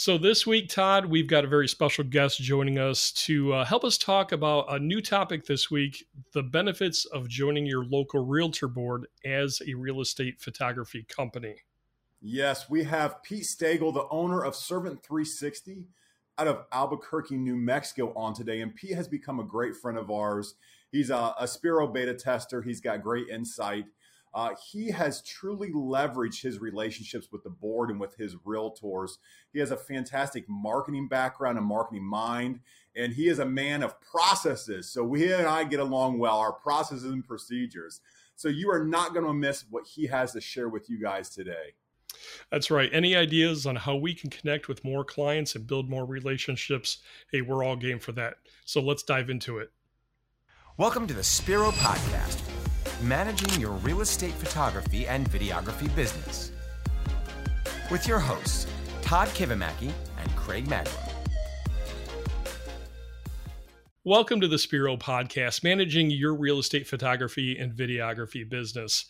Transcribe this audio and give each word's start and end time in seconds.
So, 0.00 0.16
this 0.16 0.46
week, 0.46 0.68
Todd, 0.68 1.06
we've 1.06 1.26
got 1.26 1.44
a 1.44 1.48
very 1.48 1.66
special 1.66 2.04
guest 2.04 2.40
joining 2.40 2.78
us 2.78 3.10
to 3.24 3.52
uh, 3.52 3.64
help 3.64 3.82
us 3.82 3.98
talk 3.98 4.30
about 4.30 4.72
a 4.72 4.78
new 4.78 5.00
topic 5.00 5.44
this 5.44 5.72
week 5.72 6.06
the 6.32 6.44
benefits 6.44 7.04
of 7.06 7.28
joining 7.28 7.66
your 7.66 7.84
local 7.84 8.24
realtor 8.24 8.68
board 8.68 9.08
as 9.24 9.60
a 9.66 9.74
real 9.74 10.00
estate 10.00 10.40
photography 10.40 11.04
company. 11.08 11.56
Yes, 12.20 12.70
we 12.70 12.84
have 12.84 13.24
Pete 13.24 13.42
Stagl, 13.42 13.92
the 13.92 14.06
owner 14.08 14.44
of 14.44 14.54
Servant 14.54 15.02
360 15.02 15.88
out 16.38 16.46
of 16.46 16.66
Albuquerque, 16.70 17.36
New 17.36 17.56
Mexico, 17.56 18.12
on 18.14 18.34
today. 18.34 18.60
And 18.60 18.72
Pete 18.72 18.94
has 18.94 19.08
become 19.08 19.40
a 19.40 19.44
great 19.44 19.74
friend 19.74 19.98
of 19.98 20.12
ours. 20.12 20.54
He's 20.92 21.10
a, 21.10 21.34
a 21.40 21.48
Spiro 21.48 21.88
beta 21.88 22.14
tester, 22.14 22.62
he's 22.62 22.80
got 22.80 23.02
great 23.02 23.26
insight. 23.30 23.86
Uh, 24.34 24.50
he 24.70 24.90
has 24.90 25.22
truly 25.22 25.70
leveraged 25.70 26.42
his 26.42 26.60
relationships 26.60 27.28
with 27.32 27.42
the 27.42 27.50
board 27.50 27.90
and 27.90 27.98
with 27.98 28.14
his 28.16 28.34
realtors. 28.36 29.12
He 29.52 29.58
has 29.58 29.70
a 29.70 29.76
fantastic 29.76 30.44
marketing 30.48 31.08
background 31.08 31.58
and 31.58 31.66
marketing 31.66 32.04
mind, 32.04 32.60
and 32.94 33.12
he 33.12 33.28
is 33.28 33.38
a 33.38 33.46
man 33.46 33.82
of 33.82 34.00
processes. 34.00 34.88
So 34.90 35.04
we 35.04 35.32
and 35.32 35.46
I 35.46 35.64
get 35.64 35.80
along 35.80 36.18
well, 36.18 36.38
our 36.38 36.52
processes 36.52 37.04
and 37.04 37.26
procedures. 37.26 38.00
So 38.36 38.48
you 38.48 38.70
are 38.70 38.84
not 38.84 39.14
going 39.14 39.26
to 39.26 39.32
miss 39.32 39.64
what 39.70 39.86
he 39.86 40.06
has 40.06 40.32
to 40.32 40.40
share 40.40 40.68
with 40.68 40.88
you 40.88 41.00
guys 41.00 41.30
today. 41.30 41.74
That's 42.50 42.70
right. 42.70 42.90
Any 42.92 43.16
ideas 43.16 43.66
on 43.66 43.76
how 43.76 43.96
we 43.96 44.14
can 44.14 44.30
connect 44.30 44.68
with 44.68 44.84
more 44.84 45.04
clients 45.04 45.54
and 45.54 45.66
build 45.66 45.88
more 45.88 46.04
relationships? 46.04 46.98
Hey, 47.30 47.40
we're 47.40 47.64
all 47.64 47.76
game 47.76 47.98
for 47.98 48.12
that. 48.12 48.36
So 48.64 48.80
let's 48.80 49.02
dive 49.02 49.30
into 49.30 49.58
it. 49.58 49.70
Welcome 50.76 51.06
to 51.08 51.14
the 51.14 51.24
Spiro 51.24 51.70
Podcast 51.72 52.47
managing 53.02 53.60
your 53.60 53.72
real 53.72 54.00
estate 54.00 54.32
photography 54.32 55.06
and 55.06 55.28
videography 55.30 55.94
business. 55.94 56.52
With 57.90 58.06
your 58.06 58.18
hosts, 58.18 58.66
Todd 59.02 59.28
Kivimaki 59.28 59.92
and 60.18 60.36
Craig 60.36 60.66
Magrum. 60.66 61.07
Welcome 64.08 64.40
to 64.40 64.48
the 64.48 64.58
Spiro 64.58 64.96
podcast, 64.96 65.62
managing 65.62 66.08
your 66.08 66.34
real 66.34 66.60
estate 66.60 66.86
photography 66.86 67.58
and 67.58 67.74
videography 67.74 68.48
business. 68.48 69.04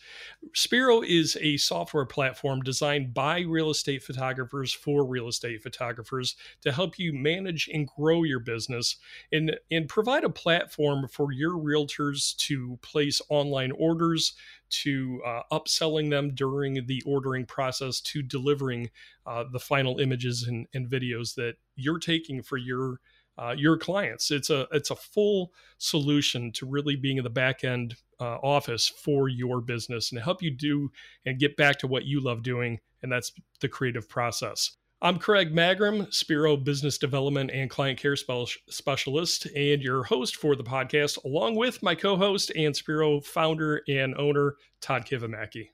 Spiro 0.53 1.01
is 1.01 1.37
a 1.39 1.55
software 1.55 2.03
platform 2.03 2.59
designed 2.59 3.13
by 3.13 3.39
real 3.39 3.69
estate 3.69 4.03
photographers 4.03 4.73
for 4.73 5.05
real 5.05 5.29
estate 5.29 5.63
photographers 5.63 6.35
to 6.63 6.73
help 6.73 6.99
you 6.99 7.13
manage 7.13 7.69
and 7.73 7.87
grow 7.87 8.23
your 8.23 8.41
business 8.41 8.97
and, 9.31 9.57
and 9.71 9.87
provide 9.87 10.25
a 10.25 10.29
platform 10.29 11.07
for 11.07 11.31
your 11.31 11.53
realtors 11.53 12.35
to 12.35 12.77
place 12.81 13.21
online 13.29 13.71
orders, 13.79 14.33
to 14.69 15.21
uh, 15.25 15.43
upselling 15.49 16.09
them 16.09 16.35
during 16.35 16.85
the 16.87 17.01
ordering 17.05 17.45
process, 17.45 18.01
to 18.01 18.21
delivering 18.21 18.89
uh, 19.25 19.45
the 19.49 19.61
final 19.61 20.01
images 20.01 20.43
and, 20.45 20.67
and 20.73 20.89
videos 20.89 21.35
that 21.35 21.55
you're 21.77 21.99
taking 21.99 22.43
for 22.43 22.57
your 22.57 22.99
uh, 23.39 23.55
your 23.57 23.77
clients. 23.77 24.31
It's 24.31 24.49
a 24.49 24.67
it's 24.71 24.91
a 24.91 24.95
full 24.95 25.53
solution 25.77 26.51
to 26.53 26.65
really 26.65 26.95
being 26.95 27.17
in 27.17 27.23
the 27.23 27.29
back 27.29 27.63
end 27.63 27.95
uh, 28.19 28.37
office 28.43 28.87
for 28.87 29.29
your 29.29 29.61
business 29.61 30.11
and 30.11 30.21
help 30.21 30.41
you 30.41 30.51
do 30.51 30.91
and 31.25 31.39
get 31.39 31.55
back 31.55 31.79
to 31.79 31.87
what 31.87 32.05
you 32.05 32.19
love 32.19 32.43
doing, 32.43 32.79
and 33.01 33.11
that's 33.11 33.31
the 33.61 33.69
creative 33.69 34.09
process. 34.09 34.75
I'm 35.01 35.17
Craig 35.17 35.55
Magrum, 35.55 36.13
Spiro 36.13 36.57
Business 36.57 36.97
Development 36.97 37.49
and 37.53 37.69
Client 37.69 37.97
Care 37.97 38.17
Specialist, 38.17 39.45
and 39.55 39.81
your 39.81 40.03
host 40.03 40.35
for 40.35 40.57
the 40.57 40.63
podcast, 40.63 41.23
along 41.23 41.55
with 41.55 41.81
my 41.81 41.95
co-host 41.95 42.51
and 42.53 42.75
Spiro 42.75 43.21
founder 43.21 43.81
and 43.87 44.13
owner 44.17 44.55
Todd 44.81 45.05
Kivimaki. 45.05 45.69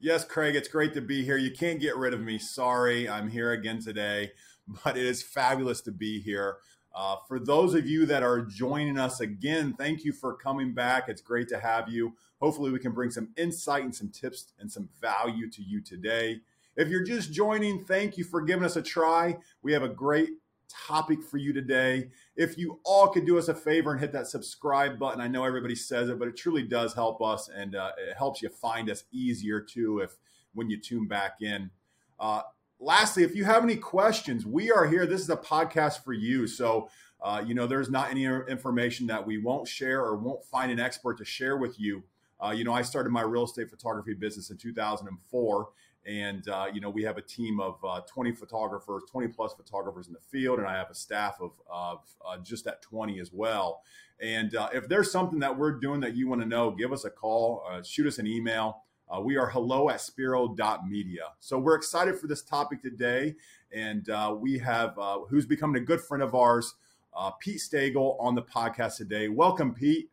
Yes, 0.00 0.24
Craig, 0.24 0.56
it's 0.56 0.66
great 0.66 0.94
to 0.94 1.00
be 1.00 1.24
here. 1.24 1.36
You 1.36 1.52
can't 1.52 1.78
get 1.78 1.96
rid 1.96 2.12
of 2.12 2.20
me. 2.20 2.38
Sorry, 2.38 3.08
I'm 3.08 3.28
here 3.28 3.52
again 3.52 3.80
today, 3.80 4.32
but 4.84 4.96
it 4.96 5.06
is 5.06 5.22
fabulous 5.22 5.80
to 5.82 5.92
be 5.92 6.20
here. 6.20 6.56
Uh, 6.96 7.16
for 7.28 7.38
those 7.38 7.74
of 7.74 7.86
you 7.86 8.06
that 8.06 8.22
are 8.22 8.40
joining 8.40 8.98
us 8.98 9.20
again, 9.20 9.74
thank 9.74 10.02
you 10.02 10.12
for 10.12 10.32
coming 10.34 10.72
back. 10.72 11.10
It's 11.10 11.20
great 11.20 11.46
to 11.48 11.60
have 11.60 11.90
you. 11.90 12.14
Hopefully, 12.40 12.70
we 12.70 12.78
can 12.78 12.92
bring 12.92 13.10
some 13.10 13.28
insight 13.36 13.84
and 13.84 13.94
some 13.94 14.08
tips 14.08 14.54
and 14.58 14.72
some 14.72 14.88
value 14.98 15.50
to 15.50 15.62
you 15.62 15.82
today. 15.82 16.40
If 16.74 16.88
you're 16.88 17.04
just 17.04 17.32
joining, 17.32 17.84
thank 17.84 18.16
you 18.16 18.24
for 18.24 18.40
giving 18.40 18.64
us 18.64 18.76
a 18.76 18.82
try. 18.82 19.36
We 19.62 19.74
have 19.74 19.82
a 19.82 19.90
great 19.90 20.30
topic 20.68 21.22
for 21.22 21.36
you 21.36 21.52
today. 21.52 22.08
If 22.34 22.56
you 22.56 22.80
all 22.82 23.08
could 23.08 23.26
do 23.26 23.38
us 23.38 23.48
a 23.48 23.54
favor 23.54 23.92
and 23.92 24.00
hit 24.00 24.12
that 24.12 24.26
subscribe 24.26 24.98
button, 24.98 25.20
I 25.20 25.28
know 25.28 25.44
everybody 25.44 25.74
says 25.74 26.08
it, 26.08 26.18
but 26.18 26.28
it 26.28 26.36
truly 26.36 26.62
does 26.62 26.94
help 26.94 27.20
us 27.22 27.48
and 27.48 27.76
uh, 27.76 27.92
it 27.98 28.16
helps 28.16 28.40
you 28.40 28.48
find 28.48 28.90
us 28.90 29.04
easier 29.12 29.60
too 29.60 30.00
if 30.00 30.16
when 30.54 30.70
you 30.70 30.80
tune 30.80 31.06
back 31.06 31.42
in. 31.42 31.70
Uh, 32.18 32.40
lastly, 32.78 33.22
if 33.22 33.34
you 33.34 33.44
have 33.44 33.62
any 33.62 33.76
questions, 33.76 34.46
we 34.46 34.70
are 34.70 34.86
here. 34.86 35.06
This 35.06 35.20
is 35.20 35.30
a 35.30 35.36
podcast 35.36 36.04
for 36.04 36.12
you. 36.12 36.46
So, 36.46 36.88
uh, 37.22 37.42
you 37.44 37.54
know, 37.54 37.66
there's 37.66 37.90
not 37.90 38.10
any 38.10 38.24
information 38.24 39.06
that 39.06 39.26
we 39.26 39.38
won't 39.38 39.66
share 39.66 40.04
or 40.04 40.16
won't 40.16 40.44
find 40.44 40.70
an 40.70 40.78
expert 40.78 41.18
to 41.18 41.24
share 41.24 41.56
with 41.56 41.78
you. 41.80 42.02
Uh, 42.44 42.50
you 42.50 42.64
know, 42.64 42.74
I 42.74 42.82
started 42.82 43.10
my 43.10 43.22
real 43.22 43.44
estate 43.44 43.70
photography 43.70 44.14
business 44.14 44.50
in 44.50 44.58
2004. 44.58 45.68
And, 46.06 46.48
uh, 46.48 46.66
you 46.72 46.80
know, 46.80 46.90
we 46.90 47.02
have 47.02 47.16
a 47.16 47.22
team 47.22 47.58
of 47.58 47.78
uh, 47.84 48.00
20 48.02 48.32
photographers, 48.32 49.02
20 49.10 49.28
plus 49.28 49.54
photographers 49.54 50.06
in 50.06 50.12
the 50.12 50.20
field. 50.20 50.58
And 50.58 50.68
I 50.68 50.74
have 50.74 50.90
a 50.90 50.94
staff 50.94 51.40
of, 51.40 51.52
of 51.68 52.00
uh, 52.24 52.38
just 52.38 52.66
at 52.68 52.80
20 52.82 53.18
as 53.18 53.32
well. 53.32 53.80
And 54.20 54.54
uh, 54.54 54.68
if 54.72 54.88
there's 54.88 55.10
something 55.10 55.40
that 55.40 55.58
we're 55.58 55.72
doing 55.72 56.00
that 56.00 56.14
you 56.14 56.28
want 56.28 56.42
to 56.42 56.46
know, 56.46 56.70
give 56.70 56.92
us 56.92 57.04
a 57.04 57.10
call, 57.10 57.64
shoot 57.82 58.06
us 58.06 58.18
an 58.18 58.26
email. 58.26 58.84
Uh, 59.08 59.20
we 59.20 59.36
are 59.36 59.46
hello 59.46 59.88
at 59.88 60.00
spiro.media. 60.00 61.22
So 61.38 61.58
we're 61.58 61.76
excited 61.76 62.18
for 62.18 62.26
this 62.26 62.42
topic 62.42 62.82
today. 62.82 63.36
And 63.72 64.08
uh, 64.10 64.34
we 64.38 64.58
have 64.58 64.98
uh, 64.98 65.20
who's 65.28 65.46
becoming 65.46 65.80
a 65.80 65.84
good 65.84 66.00
friend 66.00 66.22
of 66.22 66.34
ours, 66.34 66.74
uh, 67.16 67.30
Pete 67.32 67.58
Stagl, 67.58 68.16
on 68.20 68.34
the 68.34 68.42
podcast 68.42 68.96
today. 68.96 69.28
Welcome, 69.28 69.74
Pete. 69.74 70.10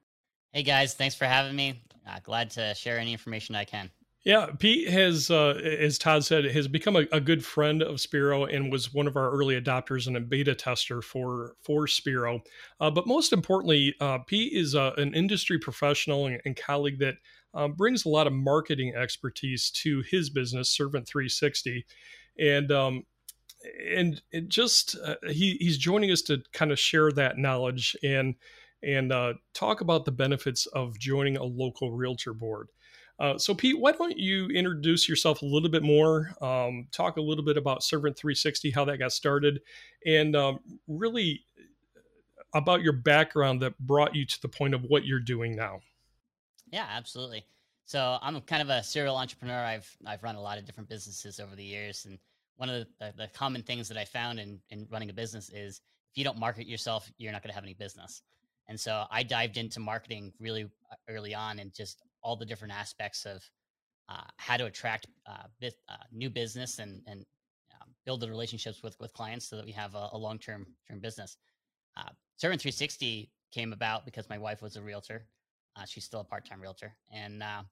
Hey, 0.51 0.63
guys. 0.63 0.93
Thanks 0.93 1.15
for 1.15 1.25
having 1.25 1.55
me. 1.55 1.81
Uh, 2.07 2.19
glad 2.23 2.49
to 2.51 2.75
share 2.75 2.99
any 2.99 3.11
information 3.11 3.55
I 3.55 3.65
can. 3.65 3.89
Yeah, 4.23 4.51
Pete 4.57 4.87
has, 4.89 5.29
uh, 5.29 5.59
as 5.79 5.97
Todd 5.97 6.23
said, 6.23 6.45
has 6.45 6.69
become 6.69 6.95
a, 6.95 7.05
a, 7.11 7.19
good 7.19 7.43
friend 7.43 7.83
of 7.83 7.99
Spiro 7.99 8.45
and 8.45 8.71
was 8.71 8.93
one 8.93 9.05
of 9.05 9.17
our 9.17 9.29
early 9.31 9.59
adopters 9.59 10.07
and 10.07 10.15
a 10.15 10.21
beta 10.21 10.55
tester 10.55 11.01
for 11.01 11.55
for 11.61 11.87
Spiro. 11.87 12.39
Uh, 12.79 12.89
but 12.89 13.05
most 13.05 13.33
importantly, 13.33 13.93
uh, 13.99 14.19
Pete 14.19 14.53
is 14.53 14.75
uh, 14.75 14.93
an 14.95 15.13
industry 15.13 15.59
professional 15.59 16.27
and, 16.27 16.39
and 16.45 16.55
colleague 16.55 16.99
that 16.99 17.15
um, 17.53 17.73
brings 17.73 18.05
a 18.05 18.09
lot 18.09 18.27
of 18.27 18.33
marketing 18.33 18.93
expertise 18.95 19.69
to 19.71 20.01
his 20.01 20.29
business, 20.29 20.69
Servant 20.69 21.07
360, 21.07 21.85
and 22.39 22.71
um, 22.71 23.03
and 23.89 24.21
it 24.31 24.49
just 24.49 24.97
uh, 25.05 25.15
he 25.29 25.57
he's 25.59 25.77
joining 25.77 26.11
us 26.11 26.21
to 26.23 26.41
kind 26.53 26.71
of 26.71 26.79
share 26.79 27.11
that 27.11 27.37
knowledge 27.37 27.95
and 28.03 28.35
and 28.81 29.11
uh, 29.11 29.33
talk 29.53 29.81
about 29.81 30.05
the 30.05 30.11
benefits 30.11 30.65
of 30.67 30.99
joining 30.99 31.37
a 31.37 31.43
local 31.43 31.91
realtor 31.91 32.33
board. 32.33 32.69
Uh, 33.19 33.37
so, 33.37 33.53
Pete, 33.53 33.79
why 33.79 33.91
don't 33.91 34.17
you 34.17 34.47
introduce 34.47 35.07
yourself 35.07 35.41
a 35.41 35.45
little 35.45 35.69
bit 35.69 35.83
more? 35.83 36.33
Um, 36.41 36.87
talk 36.91 37.17
a 37.17 37.21
little 37.21 37.45
bit 37.45 37.57
about 37.57 37.83
Servant 37.83 38.17
360, 38.17 38.71
how 38.71 38.85
that 38.85 38.97
got 38.97 39.13
started, 39.13 39.61
and 40.05 40.35
um, 40.35 40.59
really 40.87 41.45
about 42.53 42.81
your 42.81 42.93
background 42.93 43.61
that 43.61 43.77
brought 43.79 44.15
you 44.15 44.25
to 44.25 44.41
the 44.41 44.49
point 44.49 44.73
of 44.73 44.83
what 44.83 45.05
you're 45.05 45.19
doing 45.19 45.55
now. 45.55 45.79
Yeah, 46.73 46.88
absolutely. 46.89 47.45
So 47.85 48.17
I'm 48.19 48.41
kind 48.41 48.63
of 48.63 48.69
a 48.69 48.81
serial 48.81 49.16
entrepreneur. 49.16 49.63
I've 49.63 49.88
I've 50.07 50.23
run 50.23 50.35
a 50.35 50.41
lot 50.41 50.57
of 50.57 50.66
different 50.66 50.89
businesses 50.89 51.39
over 51.39 51.56
the 51.56 51.63
years, 51.63 52.06
and 52.06 52.17
one 52.56 52.67
of 52.67 52.88
the, 53.00 53.13
the 53.16 53.28
common 53.28 53.61
things 53.61 53.88
that 53.89 53.97
I 53.97 54.06
found 54.06 54.39
in 54.39 54.59
in 54.72 54.88
running 54.89 55.12
a 55.12 55.13
business 55.13 55.51
is 55.51 55.81
if 56.12 56.17
you 56.17 56.23
don't 56.23 56.39
market 56.39 56.66
yourself, 56.66 57.12
you're 57.19 57.31
not 57.31 57.44
going 57.44 57.50
to 57.50 57.53
have 57.53 57.63
any 57.63 57.75
business. 57.75 58.23
And 58.67 58.79
so 58.79 59.06
I 59.12 59.22
dived 59.22 59.57
into 59.57 59.79
marketing 59.79 60.33
really 60.39 60.63
uh, 60.63 60.95
early 61.09 61.35
on, 61.35 61.59
and 61.59 61.72
just 61.72 62.01
all 62.23 62.35
the 62.35 62.45
different 62.45 62.73
aspects 62.73 63.25
of 63.25 63.47
uh, 64.09 64.25
how 64.38 64.57
to 64.57 64.66
attract 64.66 65.06
uh, 65.28 65.44
bit, 65.59 65.75
uh, 65.89 65.97
new 66.12 66.31
business 66.31 66.79
and 66.79 67.03
and 67.06 67.23
um, 67.79 67.89
build 68.03 68.19
the 68.19 68.29
relationships 68.29 68.81
with 68.81 69.00
with 69.00 69.13
clients 69.13 69.47
so 69.47 69.57
that 69.57 69.66
we 69.66 69.73
have 69.73 69.94
a, 69.94 70.09
a 70.13 70.18
long 70.18 70.39
term 70.39 70.65
term 70.88 71.00
business. 71.00 71.38
Uh, 71.95 72.09
Servant 72.38 72.59
360 72.59 73.30
came 73.51 73.74
about 73.74 74.06
because 74.06 74.27
my 74.27 74.39
wife 74.39 74.63
was 74.63 74.75
a 74.75 74.81
realtor 74.81 75.27
uh, 75.75 75.85
she's 75.85 76.03
still 76.03 76.21
a 76.21 76.23
part-time 76.23 76.61
realtor, 76.61 76.93
and 77.11 77.41
uh, 77.41 77.63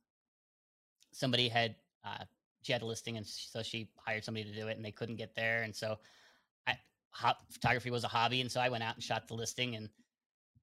somebody 1.12 1.48
had 1.48 1.76
uh, 2.06 2.24
she 2.62 2.72
had 2.74 2.82
a 2.82 2.86
listing, 2.86 3.18
and 3.18 3.26
so 3.26 3.62
she 3.64 3.90
hired 3.96 4.24
somebody 4.24 4.46
to 4.46 4.56
do 4.56 4.68
it, 4.68 4.78
and 4.78 4.86
they 4.86 4.92
couldn't 4.92 5.16
get 5.16 5.36
there, 5.36 5.64
and 5.64 5.76
so 5.76 5.98
I, 6.68 6.78
ho- 7.12 7.34
photography 7.52 7.92
was 7.92 8.04
a 8.04 8.08
hobby, 8.08 8.42
and 8.42 8.52
so 8.52 8.60
I 8.60 8.70
went 8.70 8.84
out 8.84 8.96
and 8.96 9.04
shot 9.04 9.28
the 9.28 9.34
listing, 9.36 9.76
and 9.76 9.90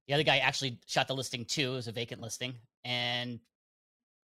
the 0.06 0.14
other 0.14 0.22
guy 0.22 0.38
actually 0.38 0.78
shot 0.86 1.08
the 1.08 1.14
listing 1.14 1.44
too. 1.44 1.72
It 1.72 1.76
was 1.76 1.88
a 1.88 1.92
vacant 1.92 2.20
listing, 2.20 2.54
and 2.84 3.40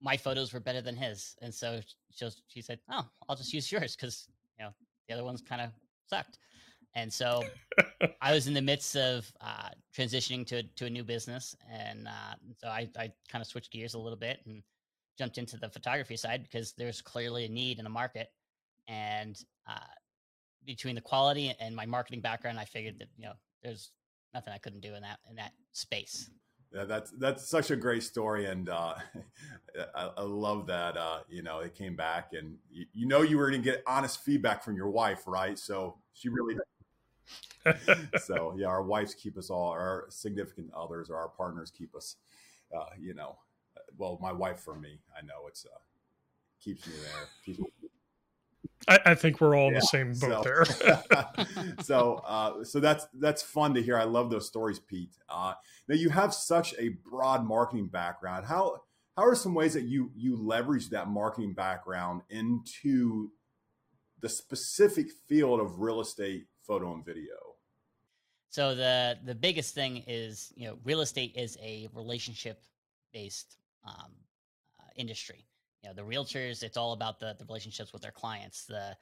my 0.02 0.18
photos 0.18 0.54
were 0.54 0.60
better 0.60 0.82
than 0.82 0.96
his, 0.96 1.36
and 1.42 1.54
so 1.54 1.82
she, 2.12 2.28
she 2.48 2.62
said, 2.62 2.80
"Oh, 2.90 3.06
I'll 3.28 3.36
just 3.36 3.54
use 3.54 3.72
yours 3.72 3.96
because 3.96 4.28
you 4.58 4.66
know 4.66 4.72
the 5.08 5.14
other 5.14 5.24
ones 5.24 5.42
kind 5.42 5.62
of 5.62 5.72
sucked." 6.08 6.38
And 6.94 7.12
so 7.12 7.44
I 8.22 8.34
was 8.34 8.48
in 8.48 8.54
the 8.54 8.62
midst 8.62 8.96
of 8.96 9.32
uh, 9.42 9.70
transitioning 9.96 10.46
to 10.48 10.64
to 10.64 10.86
a 10.86 10.90
new 10.90 11.04
business, 11.04 11.56
and 11.72 12.08
uh, 12.08 12.36
so 12.58 12.68
I, 12.68 12.90
I 12.98 13.12
kind 13.30 13.42
of 13.42 13.48
switched 13.48 13.72
gears 13.72 13.94
a 13.94 14.00
little 14.00 14.18
bit 14.18 14.40
and 14.46 14.62
jumped 15.18 15.38
into 15.38 15.58
the 15.58 15.70
photography 15.70 16.18
side 16.18 16.44
because 16.44 16.74
there's 16.74 17.02
clearly 17.02 17.46
a 17.46 17.50
need 17.50 17.78
in 17.78 17.84
the 17.84 17.90
market, 17.90 18.30
and 18.88 19.40
uh, 19.70 19.94
between 20.66 20.96
the 20.96 21.02
quality 21.02 21.54
and 21.60 21.76
my 21.76 21.86
marketing 21.86 22.22
background, 22.22 22.60
I 22.60 22.66
figured 22.66 23.00
that 23.00 23.08
you 23.18 23.26
know 23.26 23.34
there's 23.64 23.92
nothing 24.34 24.54
I 24.54 24.58
couldn't 24.58 24.82
do 24.82 24.94
in 24.96 25.02
that 25.02 25.20
in 25.30 25.36
that 25.38 25.54
space. 25.72 26.30
Yeah, 26.74 26.86
that's 26.86 27.12
that's 27.12 27.48
such 27.50 27.70
a 27.72 27.76
great 27.76 28.02
story, 28.02 28.46
and 28.46 28.70
uh, 28.70 28.96
I, 29.96 30.10
I, 30.18 30.22
love 30.22 30.68
that. 30.68 30.96
Uh, 30.96 31.20
you 31.28 31.44
know, 31.44 31.60
it 31.60 31.76
came 31.76 31.98
back, 31.98 32.30
and 32.32 32.56
you, 32.70 32.86
you 32.94 33.08
know 33.08 33.24
you 33.24 33.38
were 33.38 33.50
going 33.50 33.62
to 33.62 33.70
get 33.70 33.84
honest 33.86 34.24
feedback 34.24 34.64
from 34.64 34.78
your 34.78 34.90
wife, 34.90 35.24
right? 35.28 35.60
So 35.60 35.98
she 36.14 36.30
really. 36.30 36.56
so 38.20 38.56
yeah, 38.58 38.68
our 38.68 38.84
wives 38.84 39.14
keep 39.14 39.38
us 39.38 39.50
all, 39.50 39.70
our 39.70 40.06
significant 40.10 40.72
others 40.76 41.10
or 41.10 41.18
our 41.18 41.30
partners 41.30 41.72
keep 41.76 41.96
us. 41.96 42.16
Uh, 42.76 42.86
you 43.00 43.14
know, 43.14 43.38
well, 43.98 44.18
my 44.22 44.32
wife 44.32 44.60
for 44.60 44.76
me, 44.76 45.00
I 45.18 45.26
know 45.26 45.48
it's 45.48 45.66
uh, 45.66 45.78
keeps 46.62 46.88
me 46.88 46.94
there. 47.04 47.28
Keeps 47.46 47.60
me 47.60 47.66
I, 48.88 49.00
I, 49.08 49.16
think 49.16 49.40
we're 49.40 49.56
all 49.56 49.66
yeah, 49.66 49.68
in 49.68 49.74
the 49.76 49.82
same 49.82 50.14
boat 50.14 50.44
so, 50.44 50.44
there. 50.44 51.76
so, 51.84 52.22
uh, 52.26 52.64
so 52.64 52.80
that's 52.80 53.08
that's 53.20 53.42
fun 53.42 53.74
to 53.76 53.82
hear. 53.82 53.98
I 53.98 54.06
love 54.06 54.30
those 54.32 54.48
stories, 54.48 54.80
Pete. 54.80 55.18
Uh, 55.30 55.54
now 55.88 55.96
you 55.96 56.10
have 56.10 56.34
such 56.34 56.74
a 56.80 56.90
broad 56.90 57.46
marketing 57.46 57.88
background. 57.88 58.46
How 58.46 58.82
how 59.16 59.24
are 59.24 59.36
some 59.36 59.54
ways 59.54 59.74
that 59.74 59.84
you 59.84 60.12
you 60.16 60.36
leverage 60.36 60.90
that 60.90 61.10
marketing 61.10 61.54
background 61.54 62.22
into 62.30 63.32
the 64.20 64.30
specific 64.30 65.12
field 65.28 65.60
of 65.60 65.80
real 65.80 66.02
estate, 66.02 66.48
photo, 66.64 66.94
and 66.94 67.06
video? 67.06 67.36
So 68.50 68.76
the 68.76 69.18
the 69.26 69.36
biggest 69.36 69.74
thing 69.76 70.04
is 70.08 70.52
you 70.56 70.68
know 70.68 70.78
real 70.84 71.02
estate 71.02 71.34
is 71.36 71.58
a 71.62 71.88
relationship 71.94 72.64
based 73.14 73.58
um, 73.88 74.12
uh, 74.80 74.90
industry. 74.96 75.46
You 75.84 75.90
know 75.90 75.96
the 75.96 76.04
realtors 76.04 76.64
it's 76.64 76.78
all 76.78 76.94
about 76.94 77.20
the, 77.20 77.36
the 77.38 77.46
relationships 77.46 77.94
with 77.94 78.02
their 78.02 78.12
clients 78.12 78.66
the 78.66 78.96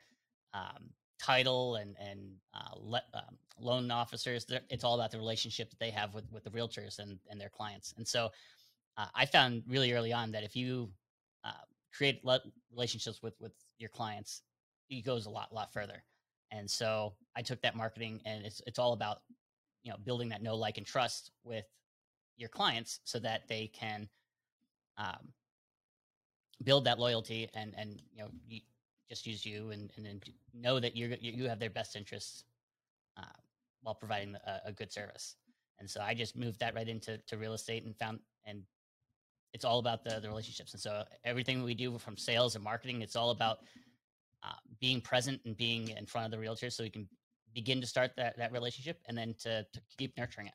um, 0.54 0.90
title 1.20 1.76
and 1.76 1.96
and 2.00 2.20
uh, 2.54 2.76
le- 2.78 3.04
um, 3.14 3.38
loan 3.60 3.92
officers 3.92 4.46
it's 4.70 4.84
all 4.84 4.96
about 4.96 5.12
the 5.12 5.18
relationship 5.18 5.70
that 5.70 5.80
they 5.80 5.90
have 5.90 6.14
with 6.14 6.32
with 6.32 6.44
the 6.44 6.50
realtors 6.50 7.00
and 7.00 7.20
and 7.30 7.40
their 7.40 7.50
clients. 7.50 7.94
And 7.98 8.08
so 8.08 8.30
uh, 8.98 9.08
i 9.16 9.26
found 9.26 9.64
really 9.68 9.94
early 9.94 10.14
on 10.14 10.32
that 10.32 10.44
if 10.44 10.56
you 10.56 10.92
uh, 11.44 11.52
create 11.96 12.24
le- 12.24 12.42
relationships 12.72 13.22
with 13.24 13.34
with 13.40 13.54
your 13.78 13.90
clients 13.90 14.44
it 14.90 15.06
goes 15.06 15.26
a 15.26 15.30
lot 15.30 15.54
lot 15.54 15.74
further 15.74 16.04
and 16.52 16.70
so 16.70 17.14
i 17.36 17.42
took 17.42 17.62
that 17.62 17.76
marketing 17.76 18.22
and 18.26 18.46
it's 18.46 18.62
it's 18.68 18.80
all 18.80 18.94
about 18.94 19.22
you 19.84 19.92
know 19.92 19.98
building 20.04 20.30
that 20.30 20.42
know 20.42 20.56
like 20.56 20.78
and 20.78 20.86
trust 20.86 21.32
with 21.44 21.66
your 22.38 22.50
clients 22.50 23.00
so 23.04 23.20
that 23.20 23.48
they 23.48 23.68
can 23.68 24.08
um, 24.98 25.34
build 26.64 26.86
that 26.86 27.00
loyalty 27.00 27.50
and 27.54 27.74
and 27.78 28.02
you 28.14 28.24
know 28.24 28.30
you 28.48 28.62
just 29.10 29.26
use 29.26 29.46
you 29.46 29.72
and 29.72 29.92
and 29.98 30.06
then 30.06 30.22
know 30.54 30.80
that 30.80 30.96
you're 30.96 31.12
you 31.20 31.48
have 31.48 31.60
their 31.60 31.70
best 31.70 31.96
interests 31.96 32.44
uh, 33.18 33.40
while 33.82 33.96
providing 33.96 34.36
a, 34.46 34.62
a, 34.66 34.72
good 34.72 34.92
service. 34.92 35.36
And 35.80 35.90
so 35.90 36.02
I 36.02 36.14
just 36.14 36.36
moved 36.36 36.60
that 36.60 36.76
right 36.76 36.88
into 36.88 37.18
to 37.28 37.38
real 37.38 37.54
estate 37.54 37.86
and 37.86 37.96
found 37.98 38.20
and 38.46 38.62
it's 39.54 39.66
all 39.66 39.80
about 39.80 40.04
the 40.04 40.20
the 40.20 40.28
relationships. 40.28 40.74
And 40.74 40.82
so 40.82 41.04
everything 41.24 41.64
we 41.64 41.74
do 41.74 41.98
from 41.98 42.18
sales 42.18 42.56
and 42.56 42.64
marketing, 42.64 43.02
it's 43.02 43.16
all 43.16 43.32
about 43.32 43.60
uh, 44.44 44.54
being 44.80 45.02
present 45.02 45.42
and 45.46 45.56
being 45.58 45.90
in 45.90 46.06
front 46.06 46.26
of 46.26 46.40
the 46.40 46.46
realtors 46.46 46.74
so 46.74 46.84
we 46.84 46.90
can 46.90 47.08
begin 47.54 47.82
to 47.82 47.88
start 47.88 48.12
that 48.18 48.38
that 48.38 48.52
relationship 48.52 49.00
and 49.08 49.18
then 49.18 49.34
to, 49.40 49.66
to 49.74 49.82
keep 49.98 50.18
nurturing 50.18 50.48
it. 50.48 50.54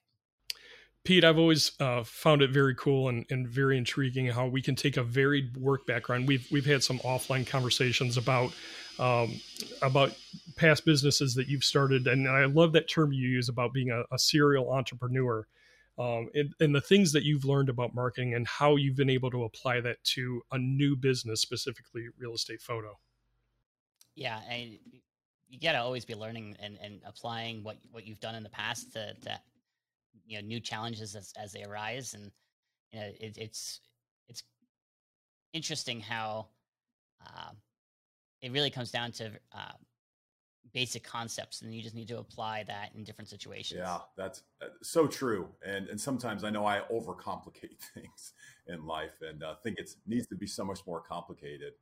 Pete, 1.04 1.22
I've 1.22 1.38
always 1.38 1.72
uh, 1.81 2.02
found 2.02 2.40
it 2.40 2.50
very 2.50 2.75
cool 2.76 3.10
and, 3.10 3.26
and 3.28 3.46
very 3.46 3.76
intriguing 3.76 4.26
how 4.26 4.46
we 4.46 4.62
can 4.62 4.75
take 4.75 4.96
a 4.96 5.02
varied 5.02 5.54
work 5.54 5.86
background. 5.86 6.26
We've 6.26 6.46
we've 6.50 6.64
had 6.64 6.82
some 6.82 6.98
offline 7.00 7.46
conversations 7.46 8.16
about 8.16 8.54
um, 8.98 9.38
about 9.82 10.16
past 10.56 10.87
businesses 10.87 11.34
that 11.34 11.46
you've 11.46 11.64
started, 11.64 12.06
and 12.06 12.26
I 12.26 12.46
love 12.46 12.72
that 12.72 12.88
term 12.88 13.12
you 13.12 13.28
use 13.28 13.50
about 13.50 13.75
being 13.75 13.90
a, 13.90 14.02
a 14.14 14.19
serial 14.19 14.72
entrepreneur. 14.72 15.46
Um, 15.96 16.28
and, 16.34 16.52
and, 16.58 16.75
the 16.75 16.80
things 16.80 17.12
that 17.12 17.22
you've 17.22 17.44
learned 17.44 17.69
about 17.69 17.94
marketing 17.94 18.34
and 18.34 18.48
how 18.48 18.75
you've 18.75 18.96
been 18.96 19.08
able 19.08 19.30
to 19.30 19.44
apply 19.44 19.80
that 19.82 20.02
to 20.02 20.42
a 20.50 20.58
new 20.58 20.96
business, 20.96 21.40
specifically 21.40 22.08
real 22.19 22.34
estate 22.34 22.60
photo. 22.60 22.98
Yeah, 24.14 24.40
and 24.49 24.78
you 25.49 25.61
got 25.61 25.72
to 25.72 25.78
always 25.78 26.05
be 26.05 26.14
learning 26.14 26.56
and, 26.61 26.78
and 26.82 27.00
applying 27.06 27.62
what 27.62 27.76
what 27.90 28.06
you've 28.06 28.20
done 28.20 28.34
in 28.34 28.43
the 28.43 28.50
past 28.50 28.93
to, 28.93 29.14
to 29.22 29.40
you 30.26 30.40
know 30.40 30.46
new 30.46 30.61
challenges 30.61 31.14
as, 31.14 31.32
as 31.40 31.52
they 31.52 31.62
arise 31.64 32.14
and 32.14 32.31
you 32.93 33.00
know 33.00 33.06
it, 33.20 33.37
it's 33.37 33.81
it's 34.28 34.43
interesting 35.52 36.00
how 36.00 36.46
uh, 37.25 37.50
it 38.43 38.52
really 38.52 38.70
comes 38.70 38.90
down 38.90 39.12
to 39.12 39.31
uh, 39.55 39.72
basic 40.72 41.05
concepts 41.05 41.62
and 41.62 41.75
you 41.75 41.82
just 41.82 41.94
need 41.94 42.08
to 42.08 42.19
apply 42.19 42.64
that 42.64 42.90
in 42.96 43.05
different 43.05 43.28
situations. 43.28 43.81
Yeah 43.81 43.99
that's 44.16 44.43
uh, 44.62 44.66
so 44.82 45.06
true 45.06 45.49
and 45.64 45.88
and 45.88 46.00
sometimes 46.00 46.43
i 46.43 46.50
know 46.50 46.66
i 46.66 46.81
overcomplicate 46.93 47.78
things 47.94 48.32
in 48.66 48.87
life 48.87 49.14
and 49.28 49.43
uh, 49.43 49.55
think 49.62 49.78
it 49.78 49.90
needs 50.06 50.26
to 50.26 50.34
be 50.34 50.46
so 50.46 50.64
much 50.64 50.81
more 50.87 51.00
complicated 51.00 51.75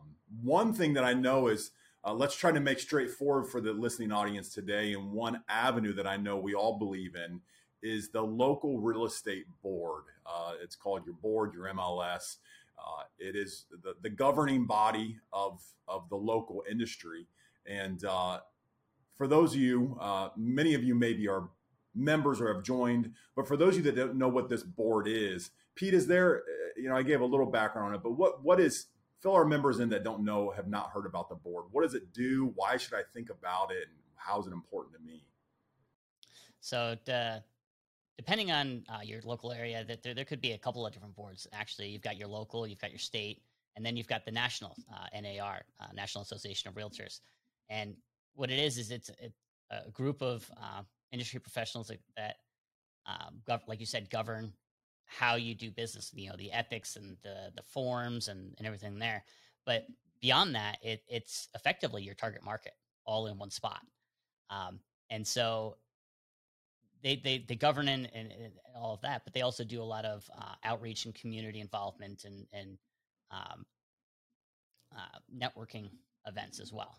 um, 0.00 0.06
one 0.42 0.72
thing 0.72 0.94
that 0.94 1.04
i 1.04 1.12
know 1.12 1.48
is 1.48 1.70
uh, 2.04 2.14
let's 2.14 2.34
try 2.34 2.50
to 2.50 2.60
make 2.60 2.78
straightforward 2.78 3.46
for 3.46 3.60
the 3.60 3.72
listening 3.72 4.10
audience 4.10 4.48
today. 4.54 4.94
And 4.94 5.12
one 5.12 5.42
avenue 5.48 5.92
that 5.94 6.06
I 6.06 6.16
know 6.16 6.36
we 6.38 6.54
all 6.54 6.78
believe 6.78 7.14
in 7.14 7.40
is 7.82 8.10
the 8.10 8.22
local 8.22 8.78
real 8.78 9.04
estate 9.04 9.44
board. 9.62 10.04
Uh, 10.24 10.52
it's 10.62 10.76
called 10.76 11.04
your 11.04 11.14
board, 11.14 11.52
your 11.52 11.66
MLS. 11.66 12.36
Uh, 12.78 13.02
it 13.18 13.36
is 13.36 13.66
the, 13.82 13.94
the 14.02 14.08
governing 14.08 14.66
body 14.66 15.18
of, 15.32 15.62
of 15.88 16.08
the 16.08 16.16
local 16.16 16.62
industry. 16.70 17.26
And 17.66 18.02
uh, 18.04 18.40
for 19.18 19.26
those 19.26 19.54
of 19.54 19.60
you, 19.60 19.98
uh, 20.00 20.30
many 20.36 20.74
of 20.74 20.82
you 20.82 20.94
maybe 20.94 21.28
are 21.28 21.50
members 21.94 22.40
or 22.40 22.54
have 22.54 22.62
joined, 22.62 23.12
but 23.36 23.46
for 23.46 23.56
those 23.56 23.76
of 23.76 23.84
you 23.84 23.92
that 23.92 23.96
don't 23.96 24.16
know 24.16 24.28
what 24.28 24.48
this 24.48 24.62
board 24.62 25.06
is, 25.06 25.50
Pete, 25.74 25.92
is 25.92 26.06
there, 26.06 26.38
uh, 26.38 26.40
you 26.80 26.88
know, 26.88 26.96
I 26.96 27.02
gave 27.02 27.20
a 27.20 27.26
little 27.26 27.46
background 27.46 27.88
on 27.88 27.94
it, 27.94 28.02
but 28.02 28.12
what, 28.12 28.42
what 28.42 28.60
is 28.60 28.86
fill 29.20 29.32
our 29.32 29.44
members 29.44 29.80
in 29.80 29.88
that 29.90 30.02
don't 30.04 30.24
know, 30.24 30.50
have 30.50 30.68
not 30.68 30.90
heard 30.90 31.06
about 31.06 31.28
the 31.28 31.34
board. 31.34 31.66
What 31.70 31.82
does 31.82 31.94
it 31.94 32.12
do? 32.12 32.52
Why 32.54 32.76
should 32.76 32.94
I 32.94 33.02
think 33.14 33.30
about 33.30 33.70
it? 33.70 33.88
And 33.88 33.98
how 34.16 34.40
is 34.40 34.46
it 34.46 34.52
important 34.52 34.94
to 34.96 35.00
me? 35.00 35.24
So, 36.60 36.96
the, 37.04 37.42
depending 38.16 38.50
on 38.50 38.84
uh, 38.88 39.00
your 39.02 39.20
local 39.24 39.52
area, 39.52 39.84
that 39.84 40.02
there, 40.02 40.14
there 40.14 40.24
could 40.24 40.40
be 40.40 40.52
a 40.52 40.58
couple 40.58 40.86
of 40.86 40.92
different 40.92 41.14
boards. 41.14 41.46
Actually, 41.52 41.88
you've 41.88 42.02
got 42.02 42.16
your 42.16 42.28
local, 42.28 42.66
you've 42.66 42.78
got 42.80 42.90
your 42.90 42.98
state, 42.98 43.42
and 43.76 43.84
then 43.84 43.96
you've 43.96 44.08
got 44.08 44.24
the 44.24 44.30
national 44.30 44.76
uh, 44.92 45.20
NAR, 45.20 45.62
uh, 45.80 45.86
National 45.94 46.22
Association 46.22 46.68
of 46.68 46.74
Realtors. 46.74 47.20
And 47.68 47.96
what 48.34 48.50
it 48.50 48.58
is 48.58 48.78
is 48.78 48.90
it's 48.90 49.10
a, 49.10 49.30
a 49.74 49.90
group 49.90 50.22
of 50.22 50.50
uh, 50.56 50.82
industry 51.12 51.40
professionals 51.40 51.88
that, 51.88 52.00
that 52.16 52.36
um, 53.06 53.40
gov- 53.48 53.66
like 53.66 53.80
you 53.80 53.86
said, 53.86 54.10
govern 54.10 54.52
how 55.10 55.34
you 55.34 55.54
do 55.54 55.70
business, 55.70 56.12
you 56.14 56.28
know, 56.28 56.36
the 56.36 56.52
ethics 56.52 56.96
and 56.96 57.16
the 57.22 57.50
the 57.56 57.62
forms 57.62 58.28
and, 58.28 58.54
and 58.58 58.66
everything 58.66 58.98
there. 58.98 59.24
But 59.66 59.86
beyond 60.20 60.54
that, 60.54 60.78
it, 60.82 61.02
it's 61.08 61.48
effectively 61.54 62.02
your 62.02 62.14
target 62.14 62.44
market 62.44 62.72
all 63.04 63.26
in 63.26 63.38
one 63.38 63.50
spot. 63.50 63.82
Um, 64.50 64.80
and 65.10 65.26
so 65.26 65.76
they, 67.02 67.16
they, 67.16 67.44
they 67.48 67.56
govern 67.56 67.88
and, 67.88 68.08
and, 68.14 68.32
all 68.76 68.94
of 68.94 69.00
that, 69.00 69.22
but 69.24 69.34
they 69.34 69.42
also 69.42 69.64
do 69.64 69.82
a 69.82 69.84
lot 69.84 70.04
of 70.04 70.30
uh, 70.38 70.54
outreach 70.64 71.04
and 71.04 71.14
community 71.14 71.60
involvement 71.60 72.24
and, 72.24 72.46
and 72.52 72.78
um, 73.30 73.66
uh, 74.96 75.18
networking 75.36 75.90
events 76.26 76.60
as 76.60 76.72
well. 76.72 76.98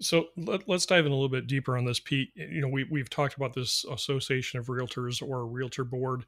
So 0.00 0.28
let, 0.36 0.68
us 0.68 0.86
dive 0.86 1.04
in 1.04 1.12
a 1.12 1.14
little 1.14 1.28
bit 1.28 1.46
deeper 1.46 1.76
on 1.76 1.84
this, 1.84 2.00
Pete. 2.00 2.30
You 2.34 2.62
know, 2.62 2.68
we 2.68 2.84
we've 2.84 3.10
talked 3.10 3.36
about 3.36 3.52
this 3.52 3.84
association 3.84 4.58
of 4.58 4.66
realtors 4.66 5.20
or 5.22 5.46
realtor 5.46 5.84
board, 5.84 6.24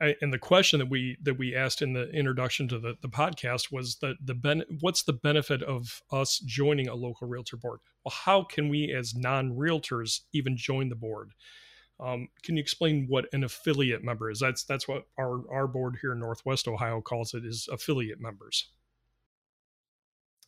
and 0.00 0.32
the 0.32 0.38
question 0.38 0.78
that 0.78 0.88
we 0.88 1.18
that 1.22 1.38
we 1.38 1.54
asked 1.54 1.82
in 1.82 1.92
the 1.92 2.08
introduction 2.10 2.66
to 2.68 2.78
the, 2.78 2.96
the 3.02 3.08
podcast 3.08 3.70
was 3.70 3.96
that 3.96 4.16
the 4.24 4.34
ben, 4.34 4.62
what's 4.80 5.02
the 5.02 5.12
benefit 5.12 5.62
of 5.62 6.00
us 6.10 6.38
joining 6.38 6.88
a 6.88 6.94
local 6.94 7.28
realtor 7.28 7.58
board? 7.58 7.80
Well, 8.04 8.14
how 8.24 8.42
can 8.42 8.70
we 8.70 8.90
as 8.90 9.14
non 9.14 9.54
realtors 9.54 10.20
even 10.32 10.56
join 10.56 10.88
the 10.88 10.96
board? 10.96 11.32
Um, 12.02 12.28
can 12.42 12.56
you 12.56 12.62
explain 12.62 13.04
what 13.06 13.26
an 13.34 13.44
affiliate 13.44 14.02
member 14.02 14.30
is? 14.30 14.40
That's 14.40 14.64
that's 14.64 14.88
what 14.88 15.04
our 15.18 15.42
our 15.52 15.66
board 15.66 15.98
here 16.00 16.12
in 16.12 16.20
Northwest 16.20 16.66
Ohio 16.68 17.02
calls 17.02 17.34
it 17.34 17.44
is 17.44 17.68
affiliate 17.70 18.20
members. 18.20 18.70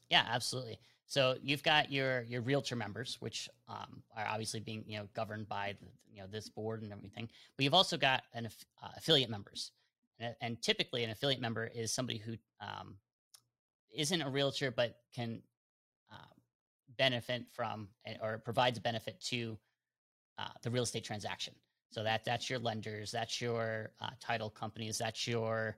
Yeah, 0.08 0.24
absolutely. 0.28 0.78
So 1.12 1.36
you've 1.42 1.62
got 1.62 1.92
your 1.92 2.22
your 2.22 2.40
realtor 2.40 2.74
members, 2.74 3.18
which 3.20 3.46
um, 3.68 4.02
are 4.16 4.26
obviously 4.26 4.60
being 4.60 4.82
you 4.86 4.96
know 4.96 5.06
governed 5.12 5.46
by 5.46 5.74
the, 5.78 5.86
you 6.10 6.22
know 6.22 6.26
this 6.26 6.48
board 6.48 6.80
and 6.80 6.90
everything. 6.90 7.28
But 7.54 7.64
you've 7.64 7.74
also 7.74 7.98
got 7.98 8.22
an 8.32 8.46
uh, 8.82 8.88
affiliate 8.96 9.28
members, 9.28 9.72
and, 10.18 10.34
and, 10.40 10.62
typically 10.62 11.04
an 11.04 11.10
affiliate 11.10 11.42
member 11.42 11.66
is 11.66 11.92
somebody 11.92 12.16
who 12.16 12.38
um, 12.62 12.94
not 13.94 14.26
a 14.26 14.30
realtor 14.30 14.70
but 14.70 15.00
can 15.14 15.42
uh, 16.10 16.32
benefit 16.96 17.44
from 17.52 17.88
or 18.22 18.38
provides 18.38 18.78
a 18.78 18.80
benefit 18.80 19.20
to 19.26 19.58
uh, 20.38 20.48
the 20.62 20.70
real 20.70 20.84
estate 20.84 21.04
transaction. 21.04 21.52
So 21.90 22.02
that 22.04 22.24
that's 22.24 22.48
your 22.48 22.58
lenders, 22.58 23.10
that's 23.10 23.38
your 23.38 23.90
uh, 24.00 24.12
title 24.18 24.48
companies, 24.48 24.96
that's 24.96 25.26
your 25.26 25.76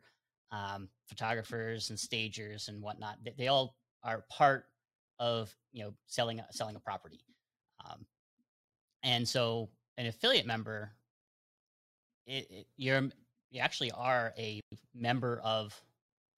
um, 0.52 0.88
photographers 1.08 1.90
and 1.90 1.98
stagers 1.98 2.68
and 2.68 2.80
whatnot. 2.80 3.18
They, 3.24 3.34
they 3.36 3.48
all 3.48 3.74
are 4.04 4.24
part 4.30 4.66
of 5.18 5.54
you 5.72 5.84
know 5.84 5.94
selling 6.06 6.40
a, 6.40 6.46
selling 6.50 6.76
a 6.76 6.80
property. 6.80 7.20
Um, 7.84 8.06
and 9.02 9.28
so 9.28 9.68
an 9.98 10.06
affiliate 10.06 10.46
member, 10.46 10.92
it, 12.26 12.46
it, 12.50 12.66
you're 12.76 13.02
you 13.50 13.60
actually 13.60 13.92
are 13.92 14.32
a 14.38 14.60
member 14.94 15.40
of 15.44 15.80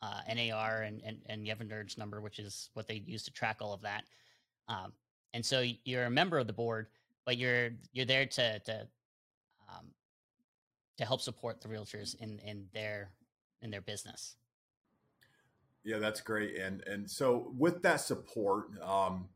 uh, 0.02 0.20
NAR 0.34 0.82
and, 0.82 1.00
and 1.04 1.18
and 1.26 1.46
a 1.46 1.54
NRDS 1.54 1.98
number, 1.98 2.20
which 2.20 2.38
is 2.38 2.70
what 2.74 2.86
they 2.86 3.02
use 3.06 3.22
to 3.24 3.32
track 3.32 3.58
all 3.60 3.72
of 3.72 3.82
that. 3.82 4.04
Um, 4.68 4.92
and 5.32 5.44
so 5.44 5.64
you're 5.84 6.04
a 6.04 6.10
member 6.10 6.38
of 6.38 6.46
the 6.46 6.52
board, 6.52 6.88
but 7.24 7.36
you're 7.36 7.70
you're 7.92 8.04
there 8.04 8.26
to 8.26 8.58
to 8.60 8.88
um, 9.68 9.86
to 10.98 11.04
help 11.04 11.20
support 11.20 11.60
the 11.60 11.68
realtors 11.68 12.14
in 12.20 12.38
in 12.40 12.66
their 12.72 13.10
in 13.62 13.70
their 13.70 13.80
business. 13.80 14.36
Yeah, 15.86 15.98
that's 15.98 16.20
great. 16.20 16.56
And 16.56 16.82
and 16.82 17.08
so 17.08 17.52
with 17.56 17.82
that 17.82 18.00
support, 18.00 18.70
um, 18.82 19.28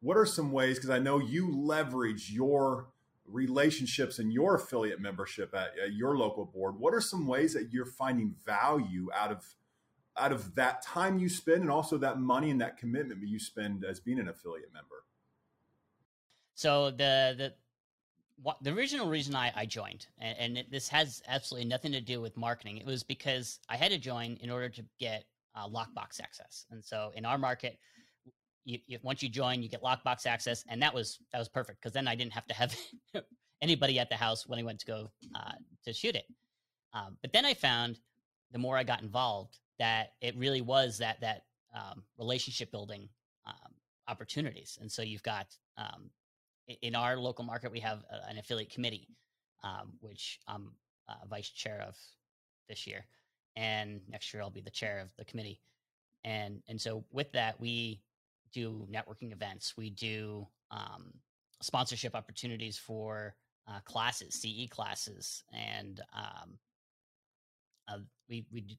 what 0.00 0.16
are 0.16 0.24
some 0.24 0.50
ways? 0.50 0.78
Because 0.78 0.88
I 0.88 0.98
know 0.98 1.18
you 1.18 1.54
leverage 1.54 2.30
your 2.30 2.88
relationships 3.26 4.18
and 4.18 4.32
your 4.32 4.54
affiliate 4.54 4.98
membership 4.98 5.54
at, 5.54 5.78
at, 5.78 5.92
your 5.92 6.16
local 6.16 6.46
board. 6.46 6.78
What 6.78 6.94
are 6.94 7.02
some 7.02 7.26
ways 7.26 7.52
that 7.52 7.70
you're 7.70 7.84
finding 7.84 8.34
value 8.46 9.08
out 9.14 9.30
of 9.30 9.44
out 10.16 10.32
of 10.32 10.54
that 10.54 10.80
time 10.80 11.18
you 11.18 11.28
spend, 11.28 11.60
and 11.60 11.70
also 11.70 11.98
that 11.98 12.18
money 12.18 12.50
and 12.50 12.62
that 12.62 12.78
commitment 12.78 13.20
you 13.28 13.38
spend 13.38 13.84
as 13.84 14.00
being 14.00 14.18
an 14.18 14.26
affiliate 14.26 14.72
member? 14.72 15.04
So 16.54 16.90
the 16.90 17.34
the 17.36 17.52
what, 18.42 18.56
the 18.62 18.72
original 18.72 19.06
reason 19.06 19.34
I, 19.34 19.52
I 19.54 19.66
joined, 19.66 20.06
and, 20.18 20.38
and 20.38 20.58
it, 20.58 20.70
this 20.70 20.88
has 20.88 21.22
absolutely 21.28 21.68
nothing 21.68 21.92
to 21.92 22.00
do 22.00 22.22
with 22.22 22.38
marketing. 22.38 22.78
It 22.78 22.86
was 22.86 23.02
because 23.02 23.60
I 23.68 23.76
had 23.76 23.90
to 23.90 23.98
join 23.98 24.38
in 24.40 24.48
order 24.48 24.70
to 24.70 24.84
get 24.98 25.26
uh, 25.54 25.68
lockbox 25.68 26.20
access. 26.20 26.66
And 26.70 26.84
so 26.84 27.12
in 27.14 27.24
our 27.24 27.38
market, 27.38 27.78
you, 28.64 28.78
you, 28.86 28.98
once 29.02 29.22
you 29.22 29.28
join, 29.28 29.62
you 29.62 29.68
get 29.68 29.82
lockbox 29.82 30.26
access, 30.26 30.64
and 30.68 30.82
that 30.82 30.94
was 30.94 31.18
that 31.32 31.38
was 31.38 31.48
perfect 31.48 31.80
because 31.80 31.92
then 31.92 32.06
I 32.06 32.14
didn't 32.14 32.32
have 32.32 32.46
to 32.46 32.54
have 32.54 32.74
anybody 33.62 33.98
at 33.98 34.10
the 34.10 34.16
house 34.16 34.46
when 34.46 34.58
I 34.58 34.62
went 34.62 34.80
to 34.80 34.86
go 34.86 35.10
uh, 35.34 35.52
to 35.84 35.92
shoot 35.92 36.14
it. 36.14 36.26
Um, 36.92 37.16
but 37.22 37.32
then 37.32 37.44
I 37.44 37.54
found 37.54 37.98
the 38.52 38.58
more 38.58 38.76
I 38.76 38.84
got 38.84 39.02
involved 39.02 39.58
that 39.78 40.12
it 40.20 40.36
really 40.36 40.60
was 40.60 40.98
that 40.98 41.20
that 41.20 41.44
um, 41.74 42.02
relationship 42.18 42.70
building 42.70 43.08
um, 43.46 43.72
opportunities. 44.08 44.78
And 44.80 44.90
so 44.90 45.02
you've 45.02 45.22
got 45.22 45.46
um, 45.78 46.10
in 46.82 46.94
our 46.94 47.16
local 47.16 47.44
market 47.44 47.72
we 47.72 47.80
have 47.80 48.04
an 48.28 48.38
affiliate 48.38 48.70
committee, 48.70 49.08
um, 49.64 49.92
which 50.00 50.38
I'm 50.46 50.72
uh, 51.08 51.26
vice 51.28 51.48
chair 51.48 51.84
of 51.86 51.96
this 52.68 52.86
year, 52.86 53.04
and 53.56 54.00
next 54.08 54.32
year 54.32 54.42
I'll 54.42 54.50
be 54.50 54.60
the 54.60 54.70
chair 54.70 55.00
of 55.00 55.14
the 55.16 55.24
committee. 55.24 55.60
And 56.24 56.62
and 56.68 56.80
so 56.80 57.04
with 57.10 57.32
that 57.32 57.60
we 57.60 58.02
do 58.52 58.86
networking 58.92 59.32
events. 59.32 59.74
We 59.76 59.90
do 59.90 60.46
um, 60.70 61.12
sponsorship 61.62 62.14
opportunities 62.14 62.78
for 62.78 63.34
uh, 63.68 63.80
classes, 63.84 64.34
CE 64.34 64.68
classes, 64.68 65.44
and 65.52 66.00
um, 66.14 66.58
uh, 67.88 67.98
we 68.28 68.46
we 68.52 68.78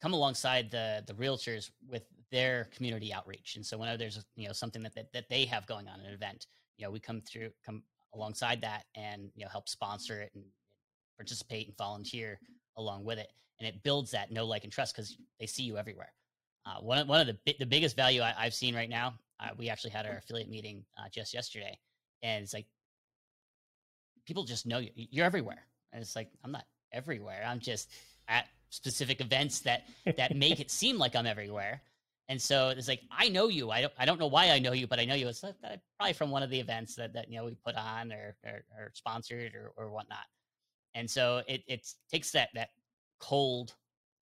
come 0.00 0.12
alongside 0.12 0.70
the 0.70 1.02
the 1.06 1.14
realtors 1.14 1.70
with 1.88 2.04
their 2.30 2.68
community 2.76 3.12
outreach. 3.12 3.56
And 3.56 3.64
so 3.64 3.78
whenever 3.78 3.98
there's 3.98 4.24
you 4.36 4.46
know 4.46 4.52
something 4.52 4.82
that, 4.82 4.94
that 4.94 5.12
that 5.12 5.28
they 5.28 5.44
have 5.46 5.66
going 5.66 5.88
on 5.88 6.00
an 6.00 6.12
event, 6.12 6.46
you 6.76 6.84
know 6.84 6.90
we 6.90 7.00
come 7.00 7.20
through 7.20 7.50
come 7.64 7.82
alongside 8.14 8.60
that 8.62 8.84
and 8.94 9.30
you 9.34 9.44
know 9.44 9.50
help 9.50 9.68
sponsor 9.68 10.20
it 10.20 10.30
and 10.34 10.44
participate 11.16 11.68
and 11.68 11.76
volunteer 11.76 12.38
along 12.76 13.04
with 13.04 13.18
it, 13.18 13.28
and 13.58 13.68
it 13.68 13.82
builds 13.82 14.10
that 14.12 14.30
know 14.30 14.46
like 14.46 14.64
and 14.64 14.72
trust 14.72 14.94
because 14.94 15.16
they 15.40 15.46
see 15.46 15.62
you 15.62 15.76
everywhere. 15.76 16.12
Uh, 16.66 16.80
one 16.80 16.98
of, 16.98 17.08
one 17.08 17.20
of 17.20 17.26
the 17.26 17.56
the 17.58 17.66
biggest 17.66 17.96
value 17.96 18.22
I, 18.22 18.32
have 18.38 18.54
seen 18.54 18.74
right 18.74 18.90
now. 18.90 19.14
Uh, 19.38 19.48
we 19.58 19.68
actually 19.68 19.90
had 19.90 20.06
our 20.06 20.16
affiliate 20.16 20.48
meeting 20.48 20.84
uh, 20.98 21.08
just 21.12 21.34
yesterday, 21.34 21.78
and 22.22 22.42
it's 22.42 22.54
like 22.54 22.66
people 24.26 24.44
just 24.44 24.66
know 24.66 24.78
you. 24.78 24.90
You're 24.94 25.26
everywhere, 25.26 25.66
and 25.92 26.02
it's 26.02 26.16
like 26.16 26.30
I'm 26.44 26.52
not 26.52 26.64
everywhere. 26.92 27.44
I'm 27.46 27.60
just 27.60 27.90
at 28.28 28.46
specific 28.70 29.20
events 29.20 29.60
that 29.60 29.84
that 30.16 30.36
make 30.36 30.60
it 30.60 30.70
seem 30.70 30.98
like 30.98 31.14
I'm 31.14 31.26
everywhere. 31.26 31.82
And 32.28 32.42
so 32.42 32.70
it's 32.70 32.88
like 32.88 33.02
I 33.10 33.28
know 33.28 33.48
you. 33.48 33.70
I 33.70 33.82
don't 33.82 33.92
I 33.98 34.04
don't 34.04 34.18
know 34.18 34.26
why 34.26 34.50
I 34.50 34.58
know 34.58 34.72
you, 34.72 34.86
but 34.86 34.98
I 34.98 35.04
know 35.04 35.14
you. 35.14 35.28
It's 35.28 35.42
like, 35.42 35.54
probably 35.96 36.12
from 36.12 36.30
one 36.30 36.42
of 36.42 36.50
the 36.50 36.58
events 36.58 36.96
that, 36.96 37.12
that 37.14 37.30
you 37.30 37.38
know 37.38 37.44
we 37.44 37.54
put 37.64 37.76
on 37.76 38.12
or 38.12 38.36
or, 38.44 38.64
or 38.76 38.90
sponsored 38.94 39.54
or, 39.54 39.72
or 39.76 39.90
whatnot. 39.90 40.26
And 40.96 41.08
so 41.08 41.42
it 41.46 41.62
it 41.68 41.86
takes 42.10 42.32
that 42.32 42.48
that 42.54 42.70
cold 43.20 43.74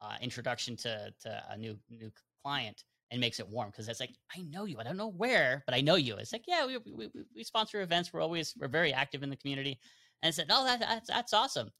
uh, 0.03 0.17
introduction 0.21 0.77
to 0.79 1.15
to 1.23 1.43
a 1.51 1.57
new 1.57 1.79
new 1.89 2.11
client 2.43 2.85
and 3.11 3.21
makes 3.21 3.39
it 3.39 3.49
warm 3.49 3.71
because 3.71 3.89
it's 3.89 4.01
like 4.01 4.15
I 4.37 4.43
know 4.43 4.65
you. 4.65 4.79
I 4.81 4.83
don't 4.83 4.97
know 4.97 5.13
where, 5.13 5.63
but 5.67 5.75
I 5.75 5.81
know 5.81 5.95
you. 5.95 6.17
It's 6.17 6.33
like 6.33 6.45
yeah, 6.49 6.67
we 6.67 6.79
we, 6.79 7.09
we 7.35 7.45
sponsor 7.45 7.81
events. 7.81 8.13
We're 8.13 8.21
always 8.21 8.55
we're 8.59 8.69
very 8.69 8.93
active 8.93 9.23
in 9.23 9.31
the 9.31 9.37
community, 9.37 9.79
and 10.23 10.29
I 10.29 10.33
said 10.33 10.49
no, 10.49 10.65
that, 10.65 10.81
that's 10.81 11.09
that's 11.09 11.33
awesome. 11.33 11.71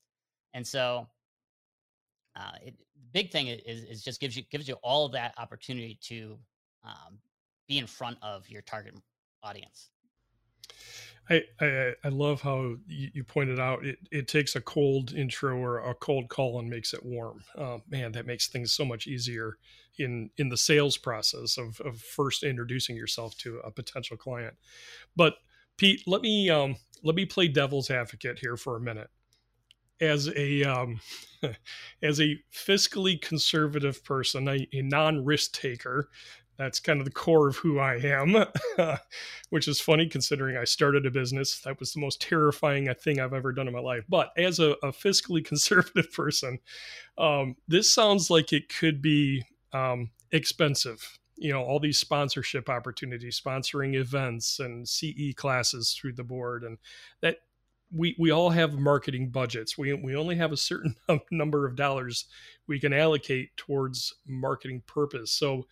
And 0.55 0.65
so, 0.65 1.09
uh, 2.37 2.53
big 3.13 3.33
thing 3.33 3.49
is 3.49 3.85
is 3.85 4.03
just 4.05 4.21
gives 4.21 4.37
you 4.37 4.45
gives 4.45 4.69
you 4.69 4.77
all 4.85 5.09
that 5.09 5.35
opportunity 5.37 5.99
to 6.03 6.39
um, 6.85 7.19
be 7.67 7.79
in 7.79 7.87
front 7.89 8.17
of 8.23 8.49
your 8.49 8.63
target 8.63 8.95
audience. 9.43 9.91
I, 11.31 11.95
I, 12.05 12.09
love 12.09 12.43
how 12.43 12.77
you, 12.87 13.11
you, 13.15 13.25
pointed 13.25 13.59
out 13.59 13.85
it, 13.85 13.99
it 14.11 14.29
takes 14.29 14.57
a 14.57 14.61
cold 14.61 15.15
intro 15.15 15.57
or 15.57 15.79
a 15.79 15.95
cold 15.95 16.29
call 16.29 16.59
and 16.59 16.69
makes 16.69 16.93
it 16.93 17.05
warm. 17.05 17.43
Uh, 17.57 17.79
man, 17.89 18.13
that 18.13 18.27
makes 18.27 18.49
things 18.49 18.73
so 18.73 18.85
much 18.85 19.07
easier 19.07 19.57
in 19.99 20.31
in 20.37 20.49
the 20.49 20.57
sales 20.57 20.97
process 20.97 21.57
of, 21.57 21.81
of 21.81 21.99
first 21.99 22.43
introducing 22.43 22.97
yourself 22.97 23.37
to 23.39 23.59
a 23.65 23.71
potential 23.71 24.17
client. 24.17 24.55
But 25.17 25.35
Pete, 25.77 26.03
let 26.07 26.21
me 26.21 26.51
um, 26.51 26.77
let 27.03 27.15
me 27.15 27.25
play 27.25 27.49
devil's 27.49 27.91
advocate 27.91 28.39
here 28.39 28.57
for 28.57 28.77
a 28.77 28.81
minute. 28.81 29.09
As 30.01 30.29
a 30.37 30.65
um, 30.65 31.01
as 32.03 32.21
a 32.21 32.39
fiscally 32.53 33.21
conservative 33.21 34.05
person, 34.05 34.49
a, 34.49 34.69
a 34.73 34.83
non 34.83 35.25
risk 35.25 35.53
taker, 35.53 36.11
that's 36.57 36.81
kind 36.81 37.01
of 37.01 37.05
the 37.05 37.11
core 37.11 37.49
of 37.49 37.57
who 37.57 37.79
I 37.79 37.97
am, 37.97 38.47
which 39.51 39.67
is 39.67 39.81
funny 39.81 40.09
considering 40.09 40.57
I 40.57 40.65
started 40.65 41.07
a 41.07 41.11
business. 41.11 41.61
That 41.61 41.81
was 41.81 41.93
the 41.93 42.01
most 42.01 42.21
terrifying 42.21 42.93
thing 42.95 43.19
I've 43.19 43.33
ever 43.33 43.53
done 43.53 43.67
in 43.67 43.75
my 43.75 43.81
life. 43.81 44.05
But 44.09 44.33
as 44.37 44.61
a, 44.61 44.73
a 44.83 44.93
fiscally 44.93 45.45
conservative 45.45 46.13
person, 46.13 46.61
um, 47.19 47.57
this 47.67 47.93
sounds 47.93 48.31
like 48.31 48.53
it 48.53 48.69
could 48.69 49.03
be 49.03 49.45
um, 49.73 50.11
expensive. 50.31 51.19
You 51.37 51.53
know, 51.53 51.63
all 51.65 51.81
these 51.81 51.99
sponsorship 51.99 52.69
opportunities, 52.69 53.41
sponsoring 53.41 53.97
events 53.97 54.61
and 54.61 54.89
CE 54.89 55.35
classes 55.35 55.93
through 55.93 56.13
the 56.13 56.23
board, 56.23 56.63
and 56.63 56.79
that 57.21 57.39
we 57.93 58.15
we 58.19 58.31
all 58.31 58.51
have 58.51 58.79
marketing 58.79 59.31
budgets. 59.31 59.77
We 59.77 59.93
we 59.95 60.15
only 60.15 60.37
have 60.37 60.53
a 60.53 60.57
certain 60.57 60.95
number 61.33 61.67
of 61.67 61.75
dollars 61.75 62.27
we 62.69 62.79
can 62.79 62.93
allocate 62.93 63.57
towards 63.57 64.15
marketing 64.27 64.83
purpose. 64.87 65.33
So 65.33 65.67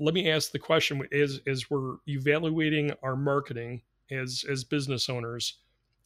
let 0.00 0.14
me 0.14 0.30
ask 0.30 0.50
the 0.50 0.58
question 0.58 1.06
as 1.12 1.40
as 1.46 1.70
we're 1.70 1.96
evaluating 2.08 2.92
our 3.02 3.14
marketing 3.14 3.82
as 4.10 4.44
as 4.50 4.64
business 4.64 5.08
owners 5.08 5.58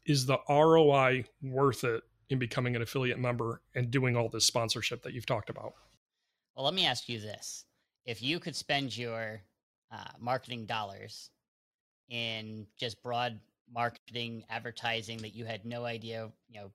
is 0.04 0.26
the 0.26 0.38
ROI 0.48 1.24
worth 1.42 1.84
it 1.84 2.02
in 2.28 2.38
becoming 2.38 2.76
an 2.76 2.82
affiliate 2.82 3.18
member 3.18 3.62
and 3.74 3.90
doing 3.90 4.16
all 4.16 4.28
this 4.28 4.44
sponsorship 4.44 5.02
that 5.02 5.14
you've 5.14 5.24
talked 5.24 5.48
about? 5.48 5.74
Well 6.54 6.64
let 6.64 6.74
me 6.74 6.84
ask 6.84 7.08
you 7.08 7.20
this. 7.20 7.64
If 8.04 8.22
you 8.22 8.38
could 8.40 8.56
spend 8.56 8.96
your 8.96 9.40
uh, 9.90 10.10
marketing 10.18 10.66
dollars 10.66 11.30
in 12.10 12.66
just 12.78 13.02
broad 13.02 13.38
marketing 13.72 14.44
advertising 14.50 15.18
that 15.18 15.34
you 15.34 15.44
had 15.46 15.64
no 15.64 15.84
idea 15.84 16.30
you 16.48 16.60
know 16.60 16.70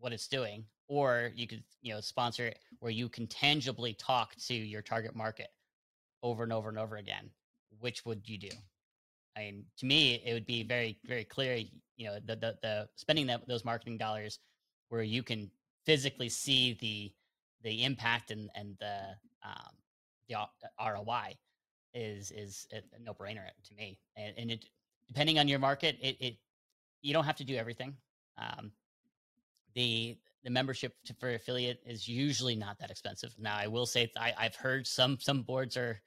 what 0.00 0.12
it's 0.12 0.28
doing 0.28 0.64
or 0.86 1.32
you 1.34 1.46
could 1.46 1.62
you 1.82 1.92
know 1.92 2.00
sponsor 2.00 2.46
it 2.46 2.60
where 2.78 2.92
you 2.92 3.08
can 3.08 3.26
tangibly 3.26 3.92
talk 3.92 4.34
to 4.36 4.54
your 4.54 4.80
target 4.80 5.14
market 5.14 5.48
over 6.22 6.42
and 6.42 6.52
over 6.52 6.68
and 6.68 6.78
over 6.78 6.96
again, 6.96 7.30
which 7.80 8.04
would 8.04 8.28
you 8.28 8.38
do? 8.38 8.48
I 9.36 9.40
mean, 9.40 9.64
to 9.78 9.86
me, 9.86 10.22
it 10.24 10.32
would 10.32 10.46
be 10.46 10.62
very, 10.62 10.98
very 11.04 11.24
clear. 11.24 11.62
You 11.96 12.06
know, 12.06 12.18
the 12.24 12.36
the, 12.36 12.56
the 12.62 12.88
spending 12.96 13.26
that 13.28 13.46
those 13.46 13.64
marketing 13.64 13.98
dollars 13.98 14.40
where 14.88 15.02
you 15.02 15.22
can 15.22 15.50
physically 15.84 16.28
see 16.28 16.76
the 16.80 17.12
the 17.62 17.84
impact 17.84 18.30
and 18.30 18.50
and 18.54 18.76
the 18.80 19.00
um, 19.44 19.74
the 20.28 20.36
ROI 20.80 21.36
is 21.94 22.30
is 22.32 22.66
a 22.72 22.82
no 23.00 23.14
brainer 23.14 23.46
to 23.64 23.74
me. 23.74 23.98
And, 24.16 24.34
and 24.36 24.50
it 24.50 24.64
depending 25.06 25.38
on 25.38 25.48
your 25.48 25.58
market, 25.58 25.96
it, 26.00 26.16
it 26.20 26.36
you 27.02 27.12
don't 27.12 27.24
have 27.24 27.36
to 27.36 27.44
do 27.44 27.56
everything. 27.56 27.94
Um, 28.36 28.72
the 29.74 30.16
the 30.44 30.50
membership 30.50 30.94
to, 31.06 31.14
for 31.14 31.34
affiliate 31.34 31.80
is 31.84 32.08
usually 32.08 32.56
not 32.56 32.78
that 32.78 32.90
expensive. 32.90 33.34
Now, 33.38 33.56
I 33.56 33.66
will 33.66 33.86
say 33.86 34.10
I, 34.16 34.32
I've 34.38 34.54
heard 34.54 34.86
some 34.86 35.18
some 35.20 35.42
boards 35.42 35.76
are 35.76 36.00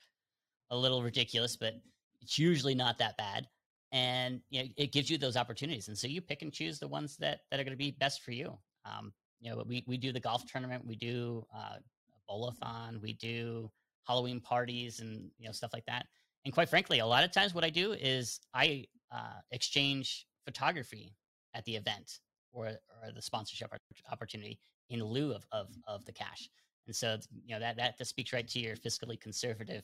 a 0.69 0.77
little 0.77 1.03
ridiculous, 1.03 1.57
but 1.57 1.73
it's 2.21 2.39
usually 2.39 2.75
not 2.75 2.97
that 2.99 3.17
bad. 3.17 3.47
And 3.91 4.41
you 4.49 4.63
know, 4.63 4.69
it 4.77 4.93
gives 4.93 5.09
you 5.09 5.17
those 5.17 5.35
opportunities, 5.35 5.89
and 5.89 5.97
so 5.97 6.07
you 6.07 6.21
pick 6.21 6.41
and 6.41 6.53
choose 6.53 6.79
the 6.79 6.87
ones 6.87 7.17
that 7.17 7.41
that 7.49 7.59
are 7.59 7.63
going 7.63 7.73
to 7.73 7.77
be 7.77 7.91
best 7.91 8.21
for 8.21 8.31
you. 8.31 8.57
Um, 8.85 9.11
you 9.41 9.49
know, 9.49 9.63
we 9.67 9.83
we 9.85 9.97
do 9.97 10.13
the 10.13 10.19
golf 10.19 10.45
tournament, 10.45 10.85
we 10.85 10.95
do 10.95 11.45
uh, 11.53 11.75
a 11.75 12.31
bowlathon, 12.31 13.01
we 13.01 13.13
do 13.13 13.69
Halloween 14.07 14.39
parties 14.39 15.01
and 15.01 15.29
you 15.37 15.47
know 15.47 15.51
stuff 15.51 15.71
like 15.73 15.85
that. 15.87 16.05
And 16.45 16.53
quite 16.53 16.69
frankly, 16.69 16.99
a 16.99 17.05
lot 17.05 17.23
of 17.23 17.31
times 17.31 17.53
what 17.53 17.63
I 17.63 17.69
do 17.69 17.91
is 17.93 18.39
I 18.53 18.85
uh, 19.11 19.39
exchange 19.51 20.25
photography 20.45 21.13
at 21.53 21.65
the 21.65 21.75
event 21.75 22.19
or 22.53 22.67
or 22.67 23.11
the 23.13 23.21
sponsorship 23.21 23.71
opportunity 24.11 24.59
in 24.89 25.03
lieu 25.03 25.33
of 25.33 25.45
of, 25.51 25.67
of 25.87 26.05
the 26.05 26.11
cash. 26.11 26.49
And 26.87 26.95
so 26.95 27.17
you 27.45 27.55
know 27.55 27.59
that 27.59 27.77
that 27.77 28.05
speaks 28.07 28.33
right 28.33 28.47
to 28.47 28.59
your 28.59 28.75
fiscally 28.75 29.19
conservative 29.19 29.83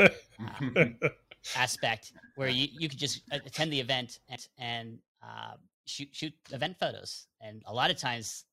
uh, 0.00 0.08
uh, 0.40 1.08
aspect, 1.56 2.12
where 2.36 2.48
you 2.48 2.68
you 2.78 2.88
could 2.88 2.98
just 2.98 3.22
attend 3.30 3.72
the 3.72 3.80
event 3.80 4.20
and 4.28 4.48
and 4.58 4.98
uh, 5.22 5.54
shoot 5.86 6.08
shoot 6.12 6.32
event 6.50 6.76
photos. 6.78 7.26
And 7.40 7.62
a 7.66 7.74
lot 7.74 7.90
of 7.90 7.98
times 7.98 8.44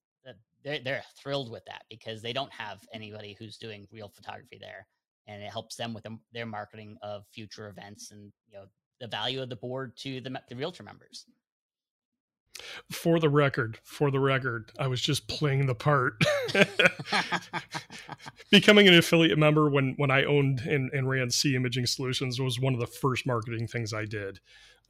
they're 0.64 0.80
they're 0.80 1.04
thrilled 1.18 1.52
with 1.52 1.66
that 1.66 1.84
because 1.90 2.22
they 2.22 2.34
don't 2.34 2.52
have 2.52 2.80
anybody 2.94 3.36
who's 3.38 3.58
doing 3.58 3.88
real 3.92 4.10
photography 4.10 4.58
there, 4.60 4.86
and 5.28 5.42
it 5.42 5.50
helps 5.50 5.76
them 5.76 5.94
with 5.94 6.06
their 6.34 6.46
marketing 6.46 6.98
of 7.02 7.26
future 7.32 7.70
events 7.70 8.12
and 8.12 8.32
you 8.48 8.54
know 8.54 8.66
the 9.00 9.08
value 9.08 9.42
of 9.42 9.50
the 9.50 9.56
board 9.56 9.96
to 9.98 10.22
the 10.22 10.42
the 10.50 10.56
realtor 10.56 10.84
members. 10.84 11.26
For 12.92 13.20
the 13.20 13.30
record, 13.30 13.80
for 13.84 14.12
the 14.12 14.20
record, 14.20 14.72
I 14.78 14.88
was 14.88 15.02
just 15.02 15.28
playing 15.28 15.66
the 15.66 15.76
part. 15.76 16.22
Becoming 18.52 18.88
an 18.88 18.94
affiliate 18.94 19.38
member 19.38 19.70
when 19.70 19.96
when 19.98 20.12
I 20.12 20.26
owned 20.26 20.62
and, 20.62 20.92
and 20.92 21.10
ran 21.10 21.30
C 21.32 21.56
Imaging 21.56 21.86
Solutions 21.86 22.40
was 22.40 22.60
one 22.60 22.74
of 22.74 22.80
the 22.80 22.88
first 22.88 23.26
marketing 23.26 23.68
things 23.68 23.94
I 23.94 24.06
did. 24.06 24.40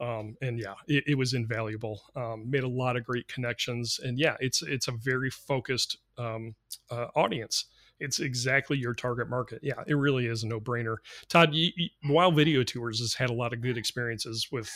Um, 0.00 0.36
and 0.42 0.58
yeah, 0.58 0.74
it, 0.88 1.04
it 1.06 1.14
was 1.16 1.32
invaluable. 1.32 2.02
Um, 2.16 2.50
made 2.50 2.64
a 2.64 2.68
lot 2.68 2.96
of 2.96 3.04
great 3.04 3.28
connections, 3.28 4.00
and 4.02 4.18
yeah, 4.18 4.36
it's 4.40 4.62
it's 4.62 4.88
a 4.88 4.92
very 4.92 5.30
focused 5.30 5.98
um, 6.18 6.54
uh, 6.90 7.06
audience. 7.14 7.66
It's 8.00 8.18
exactly 8.18 8.78
your 8.78 8.94
target 8.94 9.30
market. 9.30 9.60
Yeah, 9.62 9.84
it 9.86 9.94
really 9.94 10.26
is 10.26 10.42
a 10.42 10.48
no 10.48 10.58
brainer. 10.58 10.96
Todd, 11.28 11.54
you, 11.54 11.70
you, 11.76 11.88
Wow 12.08 12.32
Video 12.32 12.64
Tours 12.64 12.98
has 12.98 13.14
had 13.14 13.30
a 13.30 13.34
lot 13.34 13.52
of 13.52 13.60
good 13.60 13.78
experiences 13.78 14.48
with 14.50 14.70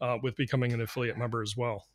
uh, 0.00 0.18
with 0.22 0.36
becoming 0.36 0.72
an 0.72 0.82
affiliate 0.82 1.16
member 1.16 1.42
as 1.42 1.56
well. 1.56 1.86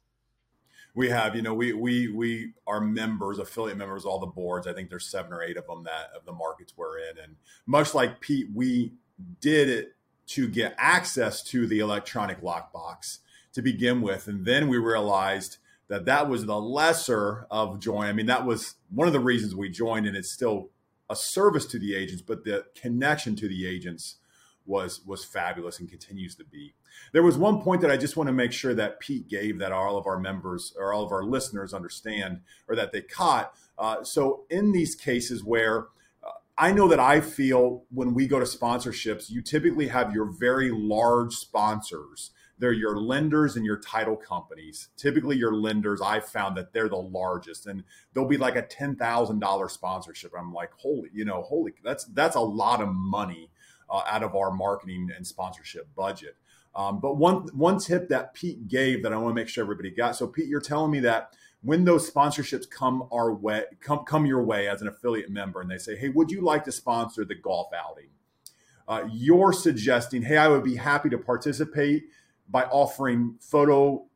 We 0.93 1.09
have, 1.09 1.35
you 1.35 1.41
know, 1.41 1.53
we 1.53 1.73
we 1.73 2.09
we 2.09 2.53
are 2.67 2.81
members, 2.81 3.39
affiliate 3.39 3.77
members, 3.77 4.03
all 4.03 4.19
the 4.19 4.27
boards. 4.27 4.67
I 4.67 4.73
think 4.73 4.89
there's 4.89 5.07
seven 5.07 5.31
or 5.31 5.41
eight 5.41 5.57
of 5.57 5.67
them 5.67 5.83
that 5.85 6.09
of 6.15 6.25
the 6.25 6.33
markets 6.33 6.73
we're 6.75 6.97
in, 6.97 7.17
and 7.21 7.35
much 7.65 7.95
like 7.95 8.19
Pete, 8.19 8.47
we 8.53 8.93
did 9.39 9.69
it 9.69 9.95
to 10.27 10.47
get 10.47 10.75
access 10.77 11.41
to 11.43 11.67
the 11.67 11.79
electronic 11.79 12.41
lockbox 12.41 13.19
to 13.53 13.61
begin 13.61 14.01
with. 14.01 14.27
And 14.27 14.45
then 14.45 14.67
we 14.67 14.77
realized 14.77 15.57
that 15.87 16.05
that 16.05 16.29
was 16.29 16.45
the 16.45 16.59
lesser 16.59 17.45
of 17.51 17.79
join. 17.79 18.07
I 18.07 18.13
mean, 18.13 18.27
that 18.27 18.45
was 18.45 18.75
one 18.89 19.07
of 19.07 19.13
the 19.13 19.19
reasons 19.19 19.55
we 19.55 19.69
joined, 19.69 20.07
and 20.07 20.15
it's 20.15 20.31
still 20.31 20.69
a 21.09 21.15
service 21.15 21.65
to 21.65 21.79
the 21.79 21.95
agents, 21.95 22.21
but 22.21 22.45
the 22.45 22.65
connection 22.75 23.35
to 23.35 23.47
the 23.49 23.67
agents 23.67 24.15
was 24.71 25.01
was 25.05 25.23
fabulous 25.23 25.79
and 25.79 25.89
continues 25.89 26.33
to 26.35 26.45
be. 26.45 26.73
There 27.11 27.21
was 27.21 27.37
one 27.37 27.61
point 27.61 27.81
that 27.81 27.91
I 27.91 27.97
just 27.97 28.17
want 28.17 28.27
to 28.27 28.33
make 28.33 28.53
sure 28.53 28.73
that 28.73 28.99
Pete 28.99 29.27
gave 29.27 29.59
that 29.59 29.71
all 29.71 29.97
of 29.97 30.07
our 30.07 30.17
members 30.17 30.73
or 30.77 30.93
all 30.93 31.03
of 31.03 31.11
our 31.11 31.23
listeners 31.23 31.73
understand 31.73 32.41
or 32.67 32.75
that 32.75 32.91
they 32.91 33.01
caught. 33.01 33.53
Uh, 33.77 34.03
so 34.03 34.45
in 34.49 34.71
these 34.71 34.95
cases 34.95 35.43
where 35.43 35.87
I 36.57 36.71
know 36.71 36.87
that 36.89 36.99
I 36.99 37.21
feel 37.21 37.85
when 37.89 38.13
we 38.13 38.27
go 38.27 38.39
to 38.39 38.45
sponsorships, 38.45 39.29
you 39.29 39.41
typically 39.41 39.87
have 39.87 40.13
your 40.13 40.25
very 40.25 40.69
large 40.69 41.33
sponsors. 41.33 42.31
They're 42.59 42.71
your 42.71 42.97
lenders 42.97 43.55
and 43.55 43.65
your 43.65 43.79
title 43.79 44.15
companies. 44.15 44.89
Typically, 44.95 45.35
your 45.35 45.55
lenders, 45.55 45.99
I've 45.99 46.25
found 46.25 46.55
that 46.57 46.73
they're 46.73 46.87
the 46.87 46.97
largest, 46.97 47.65
and 47.65 47.83
they'll 48.13 48.27
be 48.27 48.37
like 48.37 48.55
a 48.55 48.61
ten 48.61 48.95
thousand 48.95 49.39
dollar 49.39 49.67
sponsorship. 49.69 50.33
I'm 50.37 50.53
like, 50.53 50.69
holy, 50.77 51.09
you 51.11 51.25
know, 51.25 51.41
holy, 51.41 51.73
that's 51.83 52.03
that's 52.03 52.35
a 52.35 52.41
lot 52.41 52.79
of 52.79 52.89
money 52.89 53.49
uh, 53.91 54.03
out 54.07 54.23
of 54.23 54.35
our 54.35 54.51
marketing 54.51 55.09
and 55.15 55.27
sponsorship 55.27 55.93
budget. 55.95 56.37
Um, 56.73 56.99
but 57.01 57.17
one 57.17 57.49
one 57.53 57.77
tip 57.77 58.07
that 58.09 58.33
Pete 58.33 58.67
gave 58.67 59.03
that 59.03 59.11
I 59.11 59.17
want 59.17 59.35
to 59.35 59.35
make 59.35 59.49
sure 59.49 59.63
everybody 59.63 59.91
got. 59.91 60.15
So 60.15 60.25
Pete, 60.25 60.47
you're 60.47 60.61
telling 60.61 60.89
me 60.89 61.01
that 61.01 61.35
when 61.61 61.83
those 61.83 62.09
sponsorships 62.09 62.69
come 62.69 63.07
our 63.11 63.33
way, 63.33 63.65
come 63.81 64.05
come 64.05 64.25
your 64.25 64.43
way 64.43 64.69
as 64.69 64.81
an 64.81 64.87
affiliate 64.87 65.29
member, 65.29 65.59
and 65.59 65.69
they 65.69 65.77
say, 65.77 65.97
"Hey, 65.97 66.09
would 66.09 66.31
you 66.31 66.41
like 66.41 66.63
to 66.65 66.71
sponsor 66.71 67.25
the 67.25 67.35
golf 67.35 67.67
outing?" 67.73 68.09
Uh, 68.87 69.03
you're 69.11 69.51
suggesting, 69.51 70.21
"Hey, 70.21 70.37
I 70.37 70.47
would 70.47 70.63
be 70.63 70.75
happy 70.75 71.09
to 71.09 71.17
participate 71.17 72.05
by 72.49 72.63
offering 72.63 73.37
photo 73.41 74.07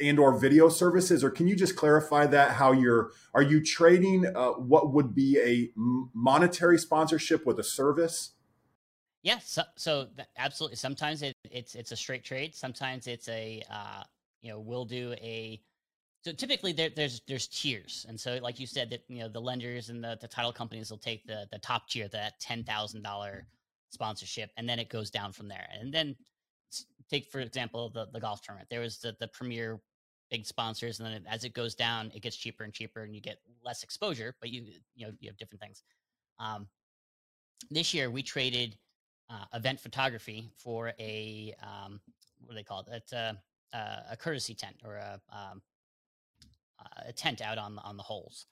and 0.00 0.18
or 0.18 0.36
video 0.36 0.68
services." 0.68 1.22
Or 1.22 1.30
can 1.30 1.46
you 1.46 1.54
just 1.54 1.76
clarify 1.76 2.26
that? 2.26 2.52
How 2.52 2.72
you're 2.72 3.12
are 3.32 3.42
you 3.42 3.62
trading 3.62 4.26
uh, 4.26 4.50
what 4.54 4.92
would 4.92 5.14
be 5.14 5.38
a 5.38 5.70
monetary 5.76 6.78
sponsorship 6.78 7.46
with 7.46 7.60
a 7.60 7.64
service? 7.64 8.32
Yeah, 9.22 9.38
so, 9.40 9.62
so 9.76 10.08
absolutely. 10.36 10.76
Sometimes 10.76 11.22
it, 11.22 11.34
it's 11.50 11.74
it's 11.74 11.92
a 11.92 11.96
straight 11.96 12.24
trade. 12.24 12.54
Sometimes 12.54 13.06
it's 13.06 13.28
a 13.28 13.62
uh, 13.70 14.02
you 14.42 14.50
know 14.50 14.60
we'll 14.60 14.84
do 14.84 15.14
a 15.14 15.60
so 16.24 16.32
typically 16.32 16.72
there, 16.72 16.90
there's 16.94 17.22
there's 17.28 17.48
tiers, 17.48 18.06
and 18.08 18.20
so 18.20 18.38
like 18.42 18.60
you 18.60 18.66
said 18.66 18.90
that 18.90 19.02
you 19.08 19.20
know 19.20 19.28
the 19.28 19.40
lenders 19.40 19.90
and 19.90 20.02
the, 20.04 20.18
the 20.20 20.28
title 20.28 20.52
companies 20.52 20.90
will 20.90 20.98
take 20.98 21.26
the 21.26 21.48
the 21.52 21.58
top 21.60 21.88
tier, 21.88 22.08
that 22.08 22.40
ten 22.40 22.64
thousand 22.64 23.02
dollar 23.02 23.48
sponsorship, 23.90 24.50
and 24.56 24.68
then 24.68 24.78
it 24.78 24.90
goes 24.90 25.10
down 25.10 25.32
from 25.32 25.48
there. 25.48 25.68
And 25.72 25.92
then 25.92 26.16
take 27.10 27.30
for 27.30 27.40
example 27.40 27.90
the 27.90 28.06
the 28.12 28.20
golf 28.20 28.42
tournament. 28.42 28.68
There 28.70 28.80
was 28.80 28.98
the 28.98 29.16
the 29.20 29.28
premier 29.28 29.80
big 30.30 30.46
sponsors, 30.46 31.00
and 31.00 31.08
then 31.08 31.24
as 31.28 31.44
it 31.44 31.54
goes 31.54 31.74
down, 31.74 32.12
it 32.14 32.22
gets 32.22 32.36
cheaper 32.36 32.64
and 32.64 32.72
cheaper, 32.72 33.02
and 33.02 33.14
you 33.14 33.20
get 33.20 33.38
less 33.64 33.82
exposure, 33.82 34.36
but 34.40 34.50
you 34.50 34.64
you 34.94 35.06
know 35.06 35.12
you 35.20 35.30
have 35.30 35.36
different 35.38 35.62
things. 35.62 35.82
Um, 36.38 36.68
this 37.70 37.94
year 37.94 38.10
we 38.10 38.22
traded 38.22 38.76
uh, 39.30 39.44
event 39.54 39.80
photography 39.80 40.50
for 40.56 40.92
a 40.98 41.54
um, 41.62 42.00
what 42.40 42.50
do 42.50 42.54
they 42.54 42.62
call 42.62 42.80
it? 42.80 42.86
It's 42.92 43.12
a, 43.12 43.36
a 43.72 44.16
courtesy 44.16 44.54
tent 44.54 44.76
or 44.84 44.96
a 44.96 45.20
um, 45.32 45.62
a 47.06 47.12
tent 47.12 47.40
out 47.40 47.58
on 47.58 47.74
the, 47.76 47.82
on 47.82 47.96
the 47.96 48.02
holes. 48.02 48.46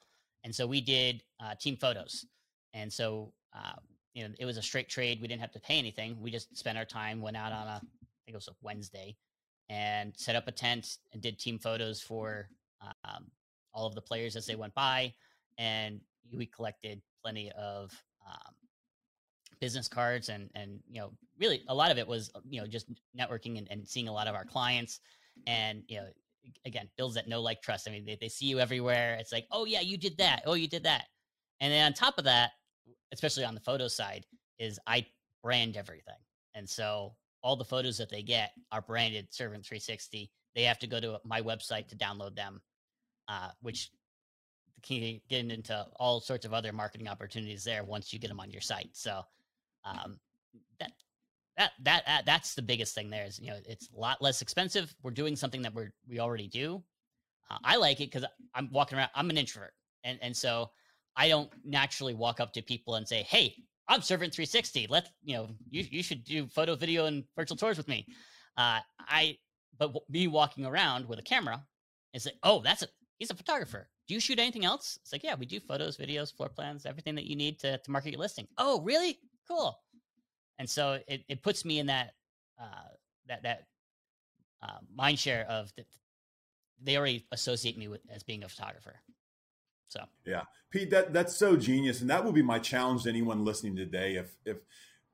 And 0.44 0.54
so 0.54 0.66
we 0.66 0.80
did 0.80 1.22
uh, 1.40 1.54
team 1.54 1.76
photos. 1.76 2.26
And 2.72 2.92
so, 2.92 3.32
uh, 3.54 3.78
you 4.12 4.24
know, 4.24 4.34
it 4.38 4.44
was 4.44 4.56
a 4.56 4.62
straight 4.62 4.88
trade. 4.88 5.20
We 5.20 5.28
didn't 5.28 5.40
have 5.40 5.52
to 5.52 5.60
pay 5.60 5.78
anything. 5.78 6.16
We 6.20 6.30
just 6.30 6.56
spent 6.56 6.76
our 6.76 6.84
time, 6.84 7.20
went 7.20 7.36
out 7.36 7.52
on 7.52 7.66
a, 7.66 7.76
I 7.76 8.16
think 8.24 8.28
it 8.28 8.34
was 8.34 8.48
a 8.48 8.54
Wednesday, 8.62 9.16
and 9.68 10.12
set 10.16 10.36
up 10.36 10.48
a 10.48 10.52
tent 10.52 10.98
and 11.12 11.22
did 11.22 11.38
team 11.38 11.58
photos 11.58 12.00
for 12.00 12.48
um, 13.04 13.26
all 13.72 13.86
of 13.86 13.94
the 13.94 14.00
players 14.02 14.36
as 14.36 14.46
they 14.46 14.56
went 14.56 14.74
by. 14.74 15.14
And 15.58 16.00
we 16.32 16.46
collected 16.46 17.00
plenty 17.22 17.50
of 17.52 17.92
um, 18.26 18.54
business 19.64 19.88
cards 19.88 20.28
and 20.28 20.50
and 20.54 20.70
you 20.90 21.00
know 21.00 21.10
really 21.40 21.62
a 21.68 21.74
lot 21.74 21.90
of 21.90 21.96
it 21.96 22.06
was 22.06 22.30
you 22.50 22.60
know 22.60 22.66
just 22.66 22.86
networking 23.18 23.56
and, 23.56 23.66
and 23.70 23.88
seeing 23.88 24.08
a 24.08 24.12
lot 24.12 24.26
of 24.26 24.34
our 24.34 24.44
clients 24.44 25.00
and 25.46 25.82
you 25.88 25.96
know 25.96 26.06
again 26.66 26.88
builds 26.96 27.14
that 27.14 27.28
know 27.28 27.40
like 27.40 27.62
trust. 27.62 27.88
I 27.88 27.92
mean, 27.92 28.04
they, 28.04 28.18
they 28.20 28.28
see 28.28 28.46
you 28.46 28.60
everywhere. 28.60 29.16
It's 29.18 29.32
like, 29.32 29.46
oh 29.50 29.64
yeah, 29.64 29.80
you 29.80 29.96
did 29.96 30.16
that. 30.18 30.42
Oh, 30.46 30.54
you 30.54 30.68
did 30.68 30.84
that. 30.84 31.06
And 31.60 31.72
then 31.72 31.86
on 31.86 31.92
top 31.92 32.18
of 32.18 32.24
that, 32.24 32.50
especially 33.12 33.44
on 33.44 33.54
the 33.54 33.60
photo 33.60 33.88
side, 33.88 34.26
is 34.58 34.78
I 34.86 35.06
brand 35.42 35.76
everything. 35.76 36.20
And 36.54 36.68
so 36.68 37.14
all 37.42 37.56
the 37.56 37.64
photos 37.64 37.98
that 37.98 38.10
they 38.10 38.22
get 38.22 38.52
are 38.72 38.82
branded 38.82 39.28
Servant 39.30 39.64
360. 39.64 40.30
They 40.54 40.62
have 40.62 40.78
to 40.80 40.86
go 40.86 41.00
to 41.00 41.18
my 41.24 41.40
website 41.40 41.88
to 41.88 41.96
download 41.96 42.36
them, 42.36 42.60
uh, 43.28 43.50
which 43.60 43.90
can 44.82 45.20
get 45.28 45.50
into 45.50 45.86
all 45.96 46.20
sorts 46.20 46.44
of 46.44 46.52
other 46.52 46.72
marketing 46.72 47.08
opportunities 47.08 47.64
there 47.64 47.84
once 47.84 48.12
you 48.12 48.18
get 48.18 48.28
them 48.28 48.40
on 48.40 48.50
your 48.50 48.60
site. 48.60 48.90
So 48.92 49.22
um, 49.84 50.18
that 50.80 50.92
that 51.56 51.72
that 51.82 52.02
uh, 52.06 52.22
that's 52.26 52.54
the 52.54 52.62
biggest 52.62 52.94
thing 52.94 53.10
there 53.10 53.24
is 53.24 53.38
you 53.38 53.48
know 53.48 53.58
it's 53.66 53.88
a 53.96 54.00
lot 54.00 54.20
less 54.22 54.42
expensive. 54.42 54.94
We're 55.02 55.10
doing 55.10 55.36
something 55.36 55.62
that 55.62 55.74
we're 55.74 55.92
we 56.08 56.18
already 56.18 56.48
do. 56.48 56.82
Uh, 57.50 57.58
i 57.62 57.76
like 57.76 58.00
it 58.00 58.10
because 58.10 58.26
i'm 58.54 58.70
walking 58.72 58.96
around 58.98 59.10
i'm 59.14 59.30
an 59.30 59.36
introvert. 59.38 59.72
And 60.02 60.18
and 60.22 60.36
so 60.36 60.70
i 61.16 61.28
don't 61.28 61.50
naturally 61.64 62.14
walk 62.14 62.40
up 62.40 62.52
to 62.54 62.62
people 62.62 62.94
and 62.94 63.06
say 63.06 63.22
hey 63.22 63.54
i'm 63.88 64.00
servant 64.00 64.32
360 64.34 64.86
Let's 64.88 65.10
you 65.22 65.36
know 65.36 65.48
you, 65.70 65.84
you 65.90 66.02
should 66.02 66.24
do 66.24 66.46
photo 66.46 66.74
video 66.74 67.06
and 67.06 67.24
virtual 67.36 67.56
tours 67.56 67.76
with 67.76 67.88
me. 67.88 68.06
Uh, 68.56 68.80
i 69.00 69.36
but 69.78 69.92
me 70.08 70.28
walking 70.28 70.64
around 70.64 71.06
with 71.06 71.18
a 71.18 71.22
camera 71.22 71.62
is 72.14 72.24
like 72.24 72.36
oh 72.42 72.62
that's 72.62 72.82
a 72.82 72.88
he's 73.18 73.30
a 73.30 73.34
photographer. 73.34 73.88
Do 74.08 74.14
you 74.14 74.20
shoot 74.20 74.38
anything 74.38 74.64
else? 74.64 74.98
It's 75.02 75.12
like 75.12 75.22
yeah 75.22 75.34
we 75.34 75.46
do 75.46 75.60
photos 75.60 75.96
videos 75.98 76.34
floor 76.34 76.48
plans 76.48 76.86
everything 76.86 77.14
that 77.16 77.24
you 77.26 77.36
need 77.36 77.58
to, 77.60 77.78
to 77.78 77.90
market 77.90 78.12
your 78.12 78.20
listing. 78.20 78.48
Oh 78.56 78.80
really 78.82 79.18
cool 79.46 79.78
and 80.58 80.68
so 80.68 80.98
it, 81.08 81.24
it 81.28 81.42
puts 81.42 81.64
me 81.64 81.78
in 81.78 81.86
that 81.86 82.14
uh, 82.60 82.88
that 83.28 83.42
that 83.42 83.64
uh, 84.62 84.78
mind 84.94 85.18
share 85.18 85.46
of 85.48 85.72
the, 85.76 85.84
they 86.82 86.96
already 86.96 87.26
associate 87.32 87.76
me 87.76 87.88
with 87.88 88.00
as 88.10 88.22
being 88.22 88.44
a 88.44 88.48
photographer. 88.48 89.00
So 89.88 90.00
yeah, 90.24 90.42
Pete, 90.70 90.90
that 90.90 91.12
that's 91.12 91.36
so 91.36 91.56
genius, 91.56 92.00
and 92.00 92.10
that 92.10 92.24
will 92.24 92.32
be 92.32 92.42
my 92.42 92.58
challenge 92.58 93.04
to 93.04 93.08
anyone 93.08 93.44
listening 93.44 93.76
today. 93.76 94.16
If 94.16 94.34
if 94.44 94.56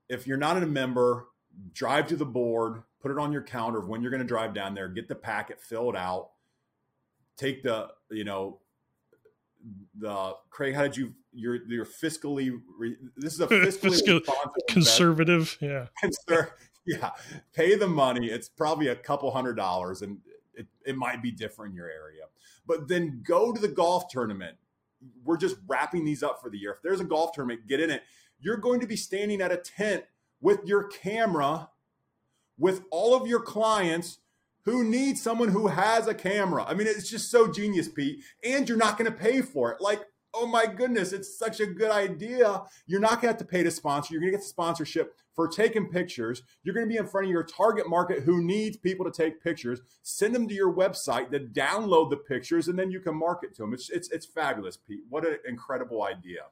if 0.08 0.26
you're 0.26 0.36
not 0.36 0.62
a 0.62 0.66
member, 0.66 1.26
drive 1.72 2.06
to 2.08 2.16
the 2.16 2.26
board, 2.26 2.82
put 3.00 3.10
it 3.10 3.18
on 3.18 3.32
your 3.32 3.42
calendar 3.42 3.78
of 3.78 3.88
when 3.88 4.02
you're 4.02 4.10
going 4.10 4.22
to 4.22 4.26
drive 4.26 4.54
down 4.54 4.74
there, 4.74 4.88
get 4.88 5.08
the 5.08 5.14
packet, 5.14 5.60
fill 5.60 5.90
it 5.90 5.96
out, 5.96 6.30
take 7.36 7.62
the 7.62 7.88
you 8.10 8.24
know 8.24 8.60
the 9.98 10.34
Craig, 10.50 10.74
how 10.74 10.82
did 10.82 10.96
you 10.96 11.14
you're 11.32 11.58
you're 11.66 11.86
fiscally 11.86 12.58
re, 12.78 12.96
this 13.16 13.34
is 13.34 13.40
a 13.40 13.46
fiscally 13.48 13.90
Fiscal, 13.90 14.20
conservative, 14.68 15.56
yeah, 15.60 15.86
yeah, 16.86 17.10
pay 17.52 17.74
the 17.76 17.86
money. 17.86 18.26
It's 18.26 18.48
probably 18.48 18.88
a 18.88 18.96
couple 18.96 19.30
hundred 19.30 19.54
dollars, 19.56 20.02
and 20.02 20.18
it, 20.54 20.66
it 20.84 20.96
might 20.96 21.22
be 21.22 21.30
different 21.30 21.72
in 21.72 21.76
your 21.76 21.90
area. 21.90 22.24
But 22.66 22.88
then 22.88 23.22
go 23.26 23.52
to 23.52 23.60
the 23.60 23.68
golf 23.68 24.08
tournament. 24.08 24.56
We're 25.24 25.38
just 25.38 25.56
wrapping 25.66 26.04
these 26.04 26.22
up 26.22 26.40
for 26.42 26.50
the 26.50 26.58
year. 26.58 26.72
If 26.72 26.82
there's 26.82 27.00
a 27.00 27.04
golf 27.04 27.32
tournament, 27.32 27.66
get 27.66 27.80
in 27.80 27.90
it. 27.90 28.02
You're 28.38 28.58
going 28.58 28.80
to 28.80 28.86
be 28.86 28.96
standing 28.96 29.40
at 29.40 29.52
a 29.52 29.56
tent 29.56 30.04
with 30.40 30.60
your 30.64 30.84
camera, 30.84 31.70
with 32.58 32.82
all 32.90 33.14
of 33.14 33.26
your 33.26 33.40
clients 33.40 34.18
who 34.64 34.84
needs 34.84 35.22
someone 35.22 35.48
who 35.48 35.68
has 35.68 36.06
a 36.06 36.14
camera. 36.14 36.64
I 36.66 36.74
mean, 36.74 36.86
it's 36.86 37.08
just 37.08 37.30
so 37.30 37.50
genius, 37.50 37.88
Pete. 37.88 38.22
And 38.44 38.68
you're 38.68 38.78
not 38.78 38.98
going 38.98 39.10
to 39.10 39.16
pay 39.16 39.42
for 39.42 39.72
it. 39.72 39.80
Like, 39.80 40.02
oh 40.34 40.46
my 40.46 40.66
goodness, 40.66 41.12
it's 41.12 41.38
such 41.38 41.60
a 41.60 41.66
good 41.66 41.90
idea. 41.90 42.62
You're 42.86 43.00
not 43.00 43.20
going 43.20 43.22
to 43.22 43.26
have 43.28 43.38
to 43.38 43.44
pay 43.44 43.62
to 43.62 43.70
sponsor. 43.70 44.12
You're 44.12 44.20
going 44.20 44.32
to 44.32 44.38
get 44.38 44.44
the 44.44 44.48
sponsorship 44.48 45.14
for 45.34 45.48
taking 45.48 45.88
pictures. 45.88 46.42
You're 46.62 46.74
going 46.74 46.86
to 46.86 46.92
be 46.92 46.98
in 46.98 47.06
front 47.06 47.26
of 47.26 47.30
your 47.30 47.42
target 47.42 47.88
market 47.88 48.22
who 48.22 48.42
needs 48.42 48.76
people 48.76 49.04
to 49.04 49.10
take 49.10 49.42
pictures. 49.42 49.80
Send 50.02 50.34
them 50.34 50.48
to 50.48 50.54
your 50.54 50.72
website 50.72 51.30
to 51.30 51.40
download 51.40 52.10
the 52.10 52.16
pictures, 52.16 52.68
and 52.68 52.78
then 52.78 52.90
you 52.90 53.00
can 53.00 53.16
market 53.16 53.54
to 53.56 53.62
them. 53.62 53.74
It's 53.74 53.90
it's 53.90 54.10
it's 54.10 54.26
fabulous, 54.26 54.76
Pete. 54.76 55.00
What 55.08 55.24
an 55.24 55.38
incredible 55.48 56.02
idea. 56.02 56.42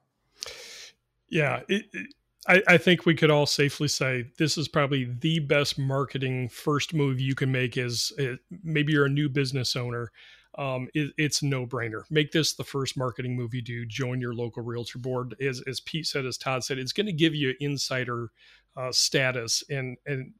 Yeah, 1.29 1.61
it, 1.68 1.87
it, 1.92 2.14
I, 2.48 2.62
I 2.66 2.78
think 2.78 3.04
we 3.04 3.14
could 3.14 3.30
all 3.30 3.46
safely 3.46 3.88
say 3.88 4.24
this 4.38 4.56
is 4.56 4.68
probably 4.68 5.04
the 5.20 5.38
best 5.40 5.78
marketing 5.78 6.48
first 6.48 6.94
move 6.94 7.20
you 7.20 7.34
can 7.34 7.52
make. 7.52 7.76
Is 7.76 8.12
uh, 8.18 8.37
maybe 8.64 8.92
you're 8.92 9.06
a 9.06 9.11
new 9.11 9.28
business 9.28 9.76
owner. 9.76 10.11
Um, 10.56 10.88
it, 10.94 11.12
it's 11.18 11.42
no 11.42 11.66
brainer. 11.66 12.02
Make 12.11 12.32
this 12.32 12.54
the 12.54 12.64
first 12.64 12.96
marketing 12.96 13.37
move 13.37 13.54
you 13.54 13.62
do. 13.62 13.87
Join 13.87 14.20
your 14.20 14.34
local 14.34 14.62
realtor 14.62 14.98
board. 14.98 15.37
As, 15.40 15.62
as 15.68 15.78
Pete 15.80 16.06
said, 16.06 16.26
as 16.26 16.37
Todd 16.37 16.64
said, 16.64 16.78
it's 16.78 16.92
going 16.92 17.06
to 17.06 17.12
give 17.12 17.34
you 17.34 17.54
insider 17.61 18.30
uh, 18.76 18.90
status 18.92 19.62
and 19.70 19.96
and 20.06 20.32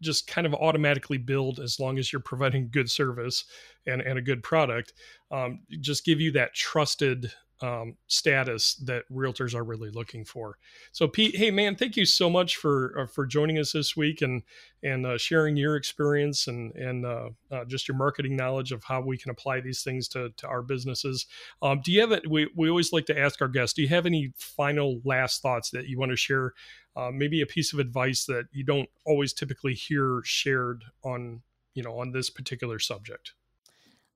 just 0.00 0.26
kind 0.26 0.46
of 0.46 0.54
automatically 0.54 1.18
build 1.18 1.60
as 1.60 1.78
long 1.78 1.98
as 1.98 2.12
you're 2.12 2.20
providing 2.20 2.68
good 2.70 2.90
service 2.90 3.44
and, 3.86 4.00
and 4.00 4.18
a 4.18 4.22
good 4.22 4.42
product 4.42 4.92
um, 5.30 5.60
just 5.80 6.04
give 6.04 6.20
you 6.20 6.32
that 6.32 6.52
trusted 6.54 7.30
um, 7.60 7.96
status 8.06 8.74
that 8.76 9.04
realtors 9.10 9.54
are 9.54 9.64
really 9.64 9.90
looking 9.90 10.24
for. 10.24 10.58
So, 10.92 11.08
Pete, 11.08 11.36
hey 11.36 11.50
man, 11.50 11.74
thank 11.76 11.96
you 11.96 12.04
so 12.04 12.30
much 12.30 12.56
for 12.56 13.00
uh, 13.00 13.06
for 13.06 13.26
joining 13.26 13.58
us 13.58 13.72
this 13.72 13.96
week 13.96 14.22
and 14.22 14.42
and 14.82 15.04
uh, 15.04 15.18
sharing 15.18 15.56
your 15.56 15.76
experience 15.76 16.46
and 16.46 16.74
and 16.76 17.04
uh, 17.04 17.30
uh 17.50 17.64
just 17.64 17.88
your 17.88 17.96
marketing 17.96 18.36
knowledge 18.36 18.70
of 18.70 18.84
how 18.84 19.00
we 19.00 19.18
can 19.18 19.30
apply 19.30 19.60
these 19.60 19.82
things 19.82 20.06
to 20.08 20.30
to 20.36 20.46
our 20.46 20.62
businesses. 20.62 21.26
Um, 21.62 21.80
do 21.82 21.90
you 21.90 22.00
have 22.00 22.12
it? 22.12 22.28
We 22.30 22.48
we 22.54 22.70
always 22.70 22.92
like 22.92 23.06
to 23.06 23.18
ask 23.18 23.42
our 23.42 23.48
guests. 23.48 23.74
Do 23.74 23.82
you 23.82 23.88
have 23.88 24.06
any 24.06 24.32
final 24.36 25.00
last 25.04 25.42
thoughts 25.42 25.70
that 25.70 25.88
you 25.88 25.98
want 25.98 26.12
to 26.12 26.16
share? 26.16 26.54
Uh, 26.96 27.10
maybe 27.12 27.40
a 27.40 27.46
piece 27.46 27.72
of 27.72 27.78
advice 27.78 28.24
that 28.24 28.46
you 28.50 28.64
don't 28.64 28.88
always 29.06 29.32
typically 29.32 29.74
hear 29.74 30.20
shared 30.24 30.84
on 31.04 31.42
you 31.74 31.82
know 31.82 31.98
on 31.98 32.12
this 32.12 32.30
particular 32.30 32.78
subject. 32.78 33.32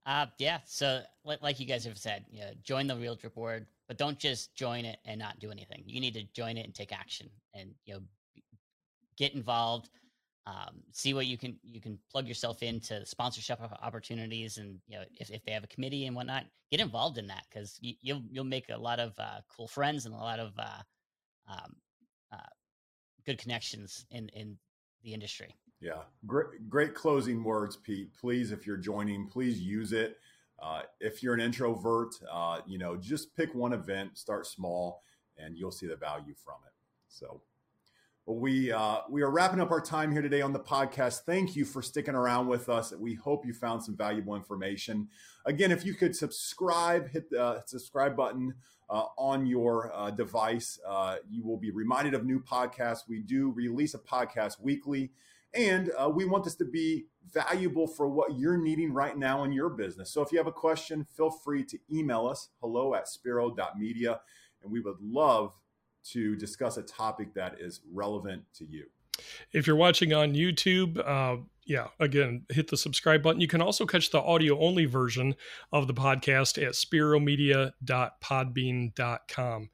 Uh, 0.05 0.27
yeah. 0.39 0.59
So, 0.65 1.03
like 1.25 1.61
you 1.61 1.67
guys 1.67 1.85
have 1.85 1.99
said, 1.99 2.25
you 2.31 2.41
know, 2.41 2.51
join 2.63 2.87
the 2.87 2.97
realtor 2.97 3.31
board, 3.31 3.67
but 3.87 3.99
don't 3.99 4.19
just 4.19 4.55
join 4.55 4.85
it 4.85 4.99
and 5.05 5.19
not 5.19 5.39
do 5.39 5.51
anything. 5.51 5.85
You 5.87 6.01
need 6.01 6.15
to 6.15 6.25
join 6.33 6.57
it 6.57 6.65
and 6.65 6.75
take 6.75 6.93
action, 6.93 7.31
and 7.55 7.71
you 7.85 7.95
know, 7.95 8.01
get 9.17 9.35
involved. 9.35 9.91
Um, 10.45 10.83
see 10.91 11.15
what 11.15 11.27
you 11.27 11.39
can 11.39 11.57
you 11.63 11.81
can 11.81 11.99
plug 12.11 12.27
yourself 12.27 12.65
into 12.65 13.07
sponsorship 13.07 13.61
opportunities, 13.81 14.59
and 14.59 14.81
you 14.89 14.99
know, 14.99 15.05
if, 15.21 15.31
if 15.31 15.45
they 15.45 15.53
have 15.53 15.63
a 15.63 15.69
committee 15.69 16.07
and 16.07 16.17
whatnot, 16.17 16.47
get 16.73 16.81
involved 16.81 17.19
in 17.19 17.29
that 17.29 17.45
because 17.49 17.79
you, 17.81 17.93
will 17.93 17.99
you'll, 18.03 18.23
you'll 18.33 18.45
make 18.45 18.69
a 18.71 18.77
lot 18.77 18.99
of 18.99 19.13
uh, 19.21 19.41
cool 19.57 19.69
friends 19.69 20.05
and 20.05 20.15
a 20.15 20.19
lot 20.19 20.41
of 20.41 20.53
uh, 20.59 20.83
um, 21.49 21.77
uh, 22.33 22.51
good 23.25 23.39
connections 23.39 24.05
in 24.11 24.29
in 24.31 24.59
the 25.05 25.15
industry. 25.15 25.55
Yeah, 25.83 26.03
great, 26.29 26.69
great 26.69 26.95
closing 26.95 27.43
words, 27.43 27.77
Pete. 27.77 28.15
Please, 28.17 28.53
if 28.53 28.69
you're 28.69 28.77
joining, 28.77 29.27
please 29.27 29.61
use 29.61 29.93
it. 29.93 30.19
Uh, 30.63 30.83
if 31.01 31.25
you're 31.25 31.35
an 31.35 31.41
introvert, 31.41 32.15
uh, 32.31 32.61
you 32.69 32.79
know, 32.79 32.97
just 32.97 33.35
pick 33.35 33.53
one 33.53 33.73
event, 33.73 34.17
start 34.17 34.47
small, 34.47 35.03
and 35.37 35.59
you'll 35.59 35.73
see 35.73 35.89
the 35.89 35.97
value 35.97 36.35
from 36.45 36.55
it. 36.65 36.73
So, 37.09 37.43
well, 38.27 38.39
we 38.39 38.71
uh, 38.71 38.99
we 39.11 39.23
are 39.23 39.31
wrapping 39.31 39.61
up 39.61 39.73
our 39.73 39.81
time 39.81 40.13
here 40.13 40.23
today 40.23 40.41
on 40.41 40.53
the 40.53 40.61
podcast. 40.61 41.23
Thank 41.27 41.57
you 41.57 41.65
for 41.65 41.83
sticking 41.83 42.15
around 42.15 42.47
with 42.47 42.69
us. 42.69 42.93
We 42.93 43.15
hope 43.15 43.45
you 43.45 43.53
found 43.53 43.83
some 43.83 43.97
valuable 43.97 44.37
information. 44.37 45.09
Again, 45.45 45.73
if 45.73 45.85
you 45.85 45.95
could 45.95 46.15
subscribe, 46.15 47.11
hit 47.11 47.29
the 47.31 47.61
subscribe 47.67 48.17
button 48.17 48.55
uh, 48.89 49.07
on 49.19 49.47
your 49.47 49.91
uh, 49.93 50.13
device. 50.13 50.79
Uh, 50.87 51.17
you 51.29 51.43
will 51.43 51.57
be 51.57 51.73
reminded 51.73 52.15
of 52.15 52.25
new 52.25 52.39
podcasts. 52.39 53.09
We 53.09 53.19
do 53.19 53.51
release 53.51 53.95
a 53.95 53.99
podcast 53.99 54.61
weekly. 54.61 55.11
And 55.55 55.91
uh, 55.99 56.09
we 56.09 56.25
want 56.25 56.45
this 56.45 56.55
to 56.57 56.65
be 56.65 57.07
valuable 57.31 57.87
for 57.87 58.09
what 58.09 58.39
you're 58.39 58.57
needing 58.57 58.93
right 58.93 59.17
now 59.17 59.45
in 59.45 59.53
your 59.53 59.69
business. 59.69 60.11
So 60.11 60.23
if 60.23 60.33
you 60.33 60.39
have 60.39 60.47
a 60.47 60.53
question, 60.53 61.07
feel 61.17 61.31
free 61.31 61.65
to 61.65 61.79
email 61.91 62.27
us 62.27 62.49
hello 62.61 62.95
at 62.95 63.09
spiro.media. 63.09 64.21
And 64.63 64.73
we 64.73 64.81
would 64.81 64.97
love 65.01 65.55
to 66.11 66.37
discuss 66.37 66.79
a 66.79 66.83
topic 66.83 67.35
that 67.35 67.57
is 67.61 67.81
relevant 67.93 68.45
to 68.55 68.65
you. 68.65 68.87
If 69.53 69.67
you're 69.67 69.77
watching 69.77 70.15
on 70.15 70.35
YouTube, 70.35 70.99
uh, 71.07 71.37
yeah, 71.65 71.89
again, 72.01 72.45
hit 72.49 72.67
the 72.69 72.77
subscribe 72.77 73.23
button. 73.23 73.41
You 73.41 73.47
can 73.47 73.63
also 73.63 73.87
catch 73.87 74.11
the 74.11 74.21
audio 74.21 74.59
only 74.59 74.87
version 74.87 75.37
of 75.71 75.87
the 75.87 75.95
podcast 75.95 76.61
at 76.61 76.73
spiromedia.podbean.com. 76.73 79.71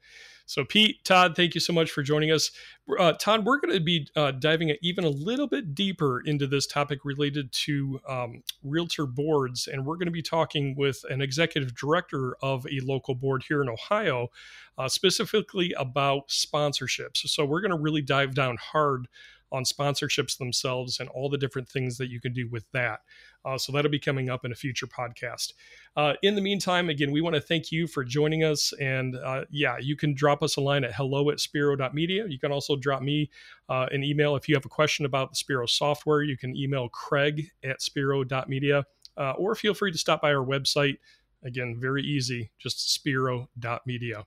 So, 0.49 0.65
Pete, 0.65 1.05
Todd, 1.05 1.35
thank 1.35 1.53
you 1.53 1.61
so 1.61 1.73
much 1.73 1.91
for 1.91 2.01
joining 2.01 2.31
us. 2.31 2.49
Uh, 2.97 3.13
Todd, 3.13 3.45
we're 3.45 3.59
going 3.59 3.71
to 3.71 3.79
be 3.79 4.07
uh, 4.15 4.31
diving 4.31 4.75
even 4.81 5.03
a 5.03 5.09
little 5.09 5.45
bit 5.45 5.75
deeper 5.75 6.21
into 6.25 6.47
this 6.47 6.65
topic 6.65 7.05
related 7.05 7.51
to 7.51 8.01
um, 8.09 8.41
realtor 8.63 9.05
boards. 9.05 9.67
And 9.67 9.85
we're 9.85 9.97
going 9.97 10.07
to 10.07 10.11
be 10.11 10.23
talking 10.23 10.73
with 10.75 11.05
an 11.07 11.21
executive 11.21 11.75
director 11.75 12.35
of 12.41 12.65
a 12.65 12.79
local 12.83 13.13
board 13.13 13.43
here 13.47 13.61
in 13.61 13.69
Ohio, 13.69 14.29
uh, 14.75 14.89
specifically 14.89 15.71
about 15.77 16.29
sponsorships. 16.29 17.17
So, 17.27 17.45
we're 17.45 17.61
going 17.61 17.69
to 17.69 17.77
really 17.77 18.01
dive 18.01 18.33
down 18.33 18.57
hard 18.57 19.07
on 19.51 19.63
sponsorships 19.63 20.37
themselves 20.37 20.99
and 20.99 21.09
all 21.09 21.29
the 21.29 21.37
different 21.37 21.67
things 21.67 21.97
that 21.97 22.09
you 22.09 22.19
can 22.19 22.33
do 22.33 22.47
with 22.49 22.65
that. 22.71 23.01
Uh, 23.45 23.57
so 23.57 23.71
that'll 23.71 23.91
be 23.91 23.99
coming 23.99 24.29
up 24.29 24.45
in 24.45 24.51
a 24.51 24.55
future 24.55 24.87
podcast. 24.87 25.53
Uh, 25.95 26.13
in 26.21 26.35
the 26.35 26.41
meantime, 26.41 26.89
again, 26.89 27.11
we 27.11 27.21
want 27.21 27.35
to 27.35 27.41
thank 27.41 27.71
you 27.71 27.87
for 27.87 28.03
joining 28.03 28.43
us. 28.43 28.73
And 28.79 29.15
uh, 29.15 29.45
yeah, 29.49 29.77
you 29.79 29.95
can 29.95 30.13
drop 30.13 30.43
us 30.43 30.57
a 30.57 30.61
line 30.61 30.83
at 30.83 30.93
hello 30.93 31.29
at 31.29 31.39
spiro.media. 31.39 32.27
You 32.27 32.39
can 32.39 32.51
also 32.51 32.75
drop 32.75 33.01
me 33.01 33.29
uh, 33.69 33.87
an 33.91 34.03
email 34.03 34.35
if 34.35 34.49
you 34.49 34.55
have 34.55 34.65
a 34.65 34.69
question 34.69 35.05
about 35.05 35.29
the 35.29 35.35
Spiro 35.35 35.65
software. 35.65 36.21
You 36.21 36.37
can 36.37 36.55
email 36.55 36.89
craig 36.89 37.51
at 37.63 37.81
spiro.media 37.81 38.85
uh, 39.17 39.31
or 39.31 39.55
feel 39.55 39.73
free 39.73 39.91
to 39.91 39.97
stop 39.97 40.21
by 40.21 40.33
our 40.33 40.45
website. 40.45 40.97
Again, 41.43 41.77
very 41.79 42.03
easy, 42.03 42.51
just 42.59 42.93
spiro.media. 42.93 44.25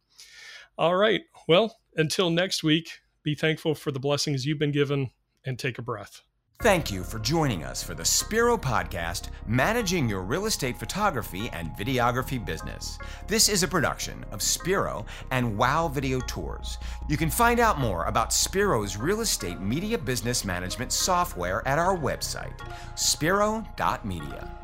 All 0.78 0.96
right. 0.96 1.22
Well, 1.46 1.76
until 1.96 2.30
next 2.30 2.62
week, 2.64 3.01
be 3.22 3.34
thankful 3.34 3.74
for 3.74 3.90
the 3.90 4.00
blessings 4.00 4.46
you've 4.46 4.58
been 4.58 4.72
given 4.72 5.10
and 5.44 5.58
take 5.58 5.78
a 5.78 5.82
breath. 5.82 6.22
Thank 6.60 6.92
you 6.92 7.02
for 7.02 7.18
joining 7.18 7.64
us 7.64 7.82
for 7.82 7.92
the 7.92 8.04
Spiro 8.04 8.56
Podcast, 8.56 9.30
Managing 9.48 10.08
Your 10.08 10.22
Real 10.22 10.46
Estate 10.46 10.78
Photography 10.78 11.50
and 11.52 11.70
Videography 11.70 12.44
Business. 12.44 12.98
This 13.26 13.48
is 13.48 13.64
a 13.64 13.68
production 13.68 14.24
of 14.30 14.40
Spiro 14.42 15.04
and 15.32 15.58
Wow 15.58 15.88
Video 15.88 16.20
Tours. 16.20 16.78
You 17.08 17.16
can 17.16 17.30
find 17.30 17.58
out 17.58 17.80
more 17.80 18.04
about 18.04 18.32
Spiro's 18.32 18.96
real 18.96 19.22
estate 19.22 19.60
media 19.60 19.98
business 19.98 20.44
management 20.44 20.92
software 20.92 21.66
at 21.66 21.80
our 21.80 21.96
website, 21.96 22.60
spiro.media. 22.94 24.61